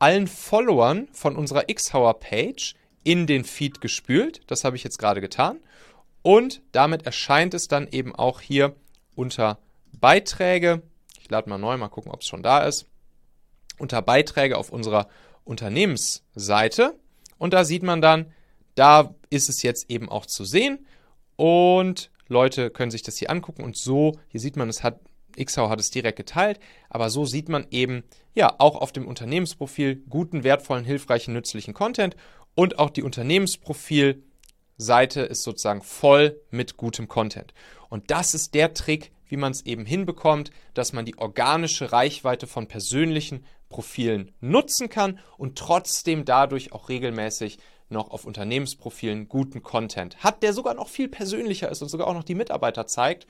allen 0.00 0.26
Followern 0.26 1.06
von 1.12 1.36
unserer 1.36 1.62
Xhauer-Page 1.72 2.74
in 3.04 3.28
den 3.28 3.44
Feed 3.44 3.80
gespült. 3.80 4.40
Das 4.48 4.64
habe 4.64 4.74
ich 4.74 4.82
jetzt 4.82 4.98
gerade 4.98 5.20
getan. 5.20 5.60
Und 6.22 6.62
damit 6.72 7.06
erscheint 7.06 7.54
es 7.54 7.68
dann 7.68 7.86
eben 7.86 8.12
auch 8.12 8.40
hier 8.40 8.74
unter 9.14 9.60
Beiträge. 9.92 10.82
Ich 11.20 11.30
lade 11.30 11.48
mal 11.48 11.58
neu, 11.58 11.76
mal 11.76 11.90
gucken, 11.90 12.10
ob 12.10 12.22
es 12.22 12.26
schon 12.26 12.42
da 12.42 12.64
ist. 12.64 12.86
Unter 13.78 14.02
Beiträge 14.02 14.58
auf 14.58 14.70
unserer 14.70 15.08
Unternehmensseite. 15.44 16.98
Und 17.44 17.52
da 17.52 17.66
sieht 17.66 17.82
man 17.82 18.00
dann, 18.00 18.32
da 18.74 19.14
ist 19.28 19.50
es 19.50 19.62
jetzt 19.62 19.90
eben 19.90 20.08
auch 20.08 20.24
zu 20.24 20.46
sehen. 20.46 20.86
Und 21.36 22.10
Leute 22.26 22.70
können 22.70 22.90
sich 22.90 23.02
das 23.02 23.18
hier 23.18 23.28
angucken. 23.28 23.62
Und 23.62 23.76
so, 23.76 24.12
hier 24.28 24.40
sieht 24.40 24.56
man, 24.56 24.70
es 24.70 24.82
hat, 24.82 24.98
XHAU 25.38 25.68
hat 25.68 25.78
es 25.78 25.90
direkt 25.90 26.16
geteilt. 26.16 26.58
Aber 26.88 27.10
so 27.10 27.26
sieht 27.26 27.50
man 27.50 27.66
eben, 27.70 28.02
ja, 28.34 28.54
auch 28.58 28.76
auf 28.76 28.92
dem 28.92 29.06
Unternehmensprofil 29.06 29.96
guten, 30.08 30.42
wertvollen, 30.42 30.86
hilfreichen, 30.86 31.34
nützlichen 31.34 31.74
Content. 31.74 32.16
Und 32.54 32.78
auch 32.78 32.88
die 32.88 33.02
Unternehmensprofil 33.02 34.22
Seite 34.78 35.20
ist 35.20 35.42
sozusagen 35.42 35.82
voll 35.82 36.40
mit 36.50 36.78
gutem 36.78 37.08
Content. 37.08 37.52
Und 37.90 38.10
das 38.10 38.32
ist 38.32 38.54
der 38.54 38.72
Trick, 38.72 39.12
wie 39.26 39.36
man 39.36 39.52
es 39.52 39.66
eben 39.66 39.84
hinbekommt, 39.84 40.50
dass 40.72 40.94
man 40.94 41.04
die 41.04 41.18
organische 41.18 41.92
Reichweite 41.92 42.46
von 42.46 42.68
persönlichen 42.68 43.44
Profilen 43.74 44.30
nutzen 44.40 44.88
kann 44.88 45.18
und 45.36 45.58
trotzdem 45.58 46.24
dadurch 46.24 46.72
auch 46.72 46.88
regelmäßig 46.88 47.58
noch 47.88 48.12
auf 48.12 48.24
Unternehmensprofilen 48.24 49.28
guten 49.28 49.64
Content 49.64 50.22
hat, 50.22 50.44
der 50.44 50.52
sogar 50.52 50.74
noch 50.74 50.88
viel 50.88 51.08
persönlicher 51.08 51.68
ist 51.72 51.82
und 51.82 51.88
sogar 51.88 52.06
auch 52.06 52.14
noch 52.14 52.22
die 52.22 52.36
Mitarbeiter 52.36 52.86
zeigt 52.86 53.26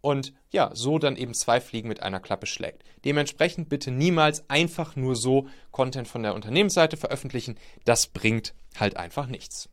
und 0.00 0.34
ja, 0.52 0.70
so 0.72 1.00
dann 1.00 1.16
eben 1.16 1.34
zwei 1.34 1.60
Fliegen 1.60 1.88
mit 1.88 2.00
einer 2.00 2.20
Klappe 2.20 2.46
schlägt. 2.46 2.84
Dementsprechend 3.04 3.68
bitte 3.68 3.90
niemals 3.90 4.48
einfach 4.48 4.94
nur 4.94 5.16
so 5.16 5.48
Content 5.72 6.06
von 6.06 6.22
der 6.22 6.36
Unternehmensseite 6.36 6.96
veröffentlichen, 6.96 7.58
das 7.84 8.06
bringt 8.06 8.54
halt 8.78 8.96
einfach 8.96 9.26
nichts. 9.26 9.68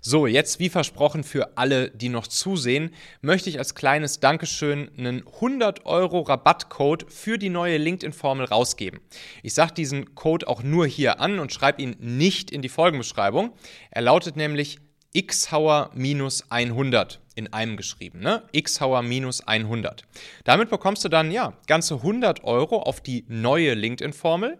So, 0.00 0.26
jetzt 0.26 0.58
wie 0.58 0.68
versprochen 0.68 1.24
für 1.24 1.56
alle, 1.56 1.90
die 1.90 2.08
noch 2.08 2.26
zusehen, 2.26 2.90
möchte 3.20 3.48
ich 3.48 3.58
als 3.58 3.74
kleines 3.74 4.20
Dankeschön 4.20 4.90
einen 4.98 5.26
100 5.26 5.86
Euro 5.86 6.20
Rabattcode 6.20 7.10
für 7.10 7.38
die 7.38 7.48
neue 7.48 7.78
LinkedIn-Formel 7.78 8.46
rausgeben. 8.46 9.00
Ich 9.42 9.54
sage 9.54 9.74
diesen 9.74 10.14
Code 10.14 10.48
auch 10.48 10.62
nur 10.62 10.86
hier 10.86 11.20
an 11.20 11.38
und 11.38 11.52
schreibe 11.52 11.80
ihn 11.80 11.96
nicht 12.00 12.50
in 12.50 12.62
die 12.62 12.68
Folgenbeschreibung. 12.68 13.52
Er 13.90 14.02
lautet 14.02 14.36
nämlich 14.36 14.78
xhauer-100 15.14 17.18
in 17.34 17.52
einem 17.52 17.76
geschrieben, 17.76 18.20
ne? 18.20 18.42
xhauer-100. 18.54 20.00
Damit 20.44 20.70
bekommst 20.70 21.04
du 21.04 21.08
dann 21.08 21.30
ja 21.30 21.54
ganze 21.66 21.96
100 21.96 22.44
Euro 22.44 22.82
auf 22.82 23.00
die 23.00 23.24
neue 23.28 23.74
LinkedIn-Formel 23.74 24.58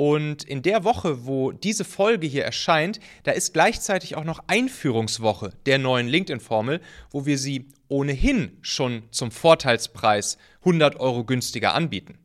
und 0.00 0.44
in 0.44 0.62
der 0.62 0.84
Woche, 0.84 1.26
wo 1.26 1.52
diese 1.52 1.84
Folge 1.84 2.26
hier 2.26 2.42
erscheint, 2.42 3.00
da 3.24 3.32
ist 3.32 3.52
gleichzeitig 3.52 4.16
auch 4.16 4.24
noch 4.24 4.42
Einführungswoche 4.46 5.52
der 5.66 5.76
neuen 5.76 6.08
LinkedIn-Formel, 6.08 6.80
wo 7.10 7.26
wir 7.26 7.36
sie 7.36 7.68
ohnehin 7.88 8.56
schon 8.62 9.02
zum 9.10 9.30
Vorteilspreis 9.30 10.38
100 10.60 10.98
Euro 11.00 11.24
günstiger 11.24 11.74
anbieten. 11.74 12.18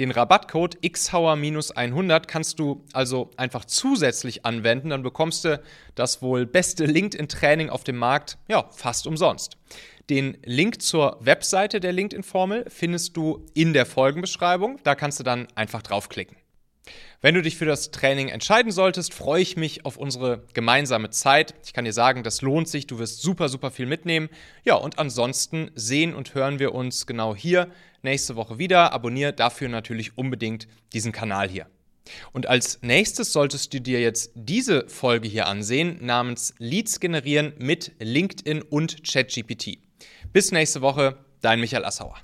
Den 0.00 0.10
Rabattcode 0.10 0.78
xhauer-100 0.82 2.26
kannst 2.26 2.58
du 2.58 2.84
also 2.92 3.30
einfach 3.36 3.64
zusätzlich 3.64 4.44
anwenden, 4.44 4.90
dann 4.90 5.04
bekommst 5.04 5.44
du 5.44 5.62
das 5.94 6.22
wohl 6.22 6.46
beste 6.46 6.84
LinkedIn-Training 6.84 7.70
auf 7.70 7.84
dem 7.84 7.96
Markt, 7.96 8.38
ja, 8.48 8.68
fast 8.72 9.06
umsonst. 9.06 9.56
Den 10.08 10.36
Link 10.44 10.82
zur 10.82 11.16
Webseite 11.20 11.78
der 11.78 11.92
LinkedIn-Formel 11.92 12.64
findest 12.68 13.16
du 13.16 13.46
in 13.54 13.72
der 13.72 13.86
Folgenbeschreibung, 13.86 14.80
da 14.82 14.96
kannst 14.96 15.20
du 15.20 15.22
dann 15.22 15.46
einfach 15.54 15.82
draufklicken. 15.82 16.39
Wenn 17.22 17.34
du 17.34 17.42
dich 17.42 17.56
für 17.56 17.66
das 17.66 17.90
Training 17.90 18.28
entscheiden 18.28 18.72
solltest, 18.72 19.12
freue 19.12 19.42
ich 19.42 19.56
mich 19.56 19.84
auf 19.84 19.98
unsere 19.98 20.44
gemeinsame 20.54 21.10
Zeit. 21.10 21.54
Ich 21.64 21.74
kann 21.74 21.84
dir 21.84 21.92
sagen, 21.92 22.22
das 22.22 22.40
lohnt 22.40 22.68
sich. 22.68 22.86
Du 22.86 22.98
wirst 22.98 23.20
super, 23.20 23.48
super 23.48 23.70
viel 23.70 23.86
mitnehmen. 23.86 24.30
Ja, 24.64 24.76
und 24.76 24.98
ansonsten 24.98 25.70
sehen 25.74 26.14
und 26.14 26.34
hören 26.34 26.58
wir 26.58 26.74
uns 26.74 27.06
genau 27.06 27.34
hier 27.36 27.68
nächste 28.02 28.36
Woche 28.36 28.58
wieder. 28.58 28.92
Abonniere 28.92 29.34
dafür 29.34 29.68
natürlich 29.68 30.16
unbedingt 30.16 30.66
diesen 30.94 31.12
Kanal 31.12 31.48
hier. 31.48 31.66
Und 32.32 32.46
als 32.46 32.78
nächstes 32.82 33.32
solltest 33.32 33.72
du 33.74 33.80
dir 33.80 34.00
jetzt 34.00 34.32
diese 34.34 34.88
Folge 34.88 35.28
hier 35.28 35.46
ansehen, 35.46 35.98
namens 36.00 36.54
Leads 36.58 37.00
generieren 37.00 37.52
mit 37.58 37.92
LinkedIn 37.98 38.62
und 38.62 39.04
ChatGPT. 39.04 39.78
Bis 40.32 40.52
nächste 40.52 40.80
Woche, 40.80 41.18
dein 41.42 41.60
Michael 41.60 41.84
Assauer. 41.84 42.16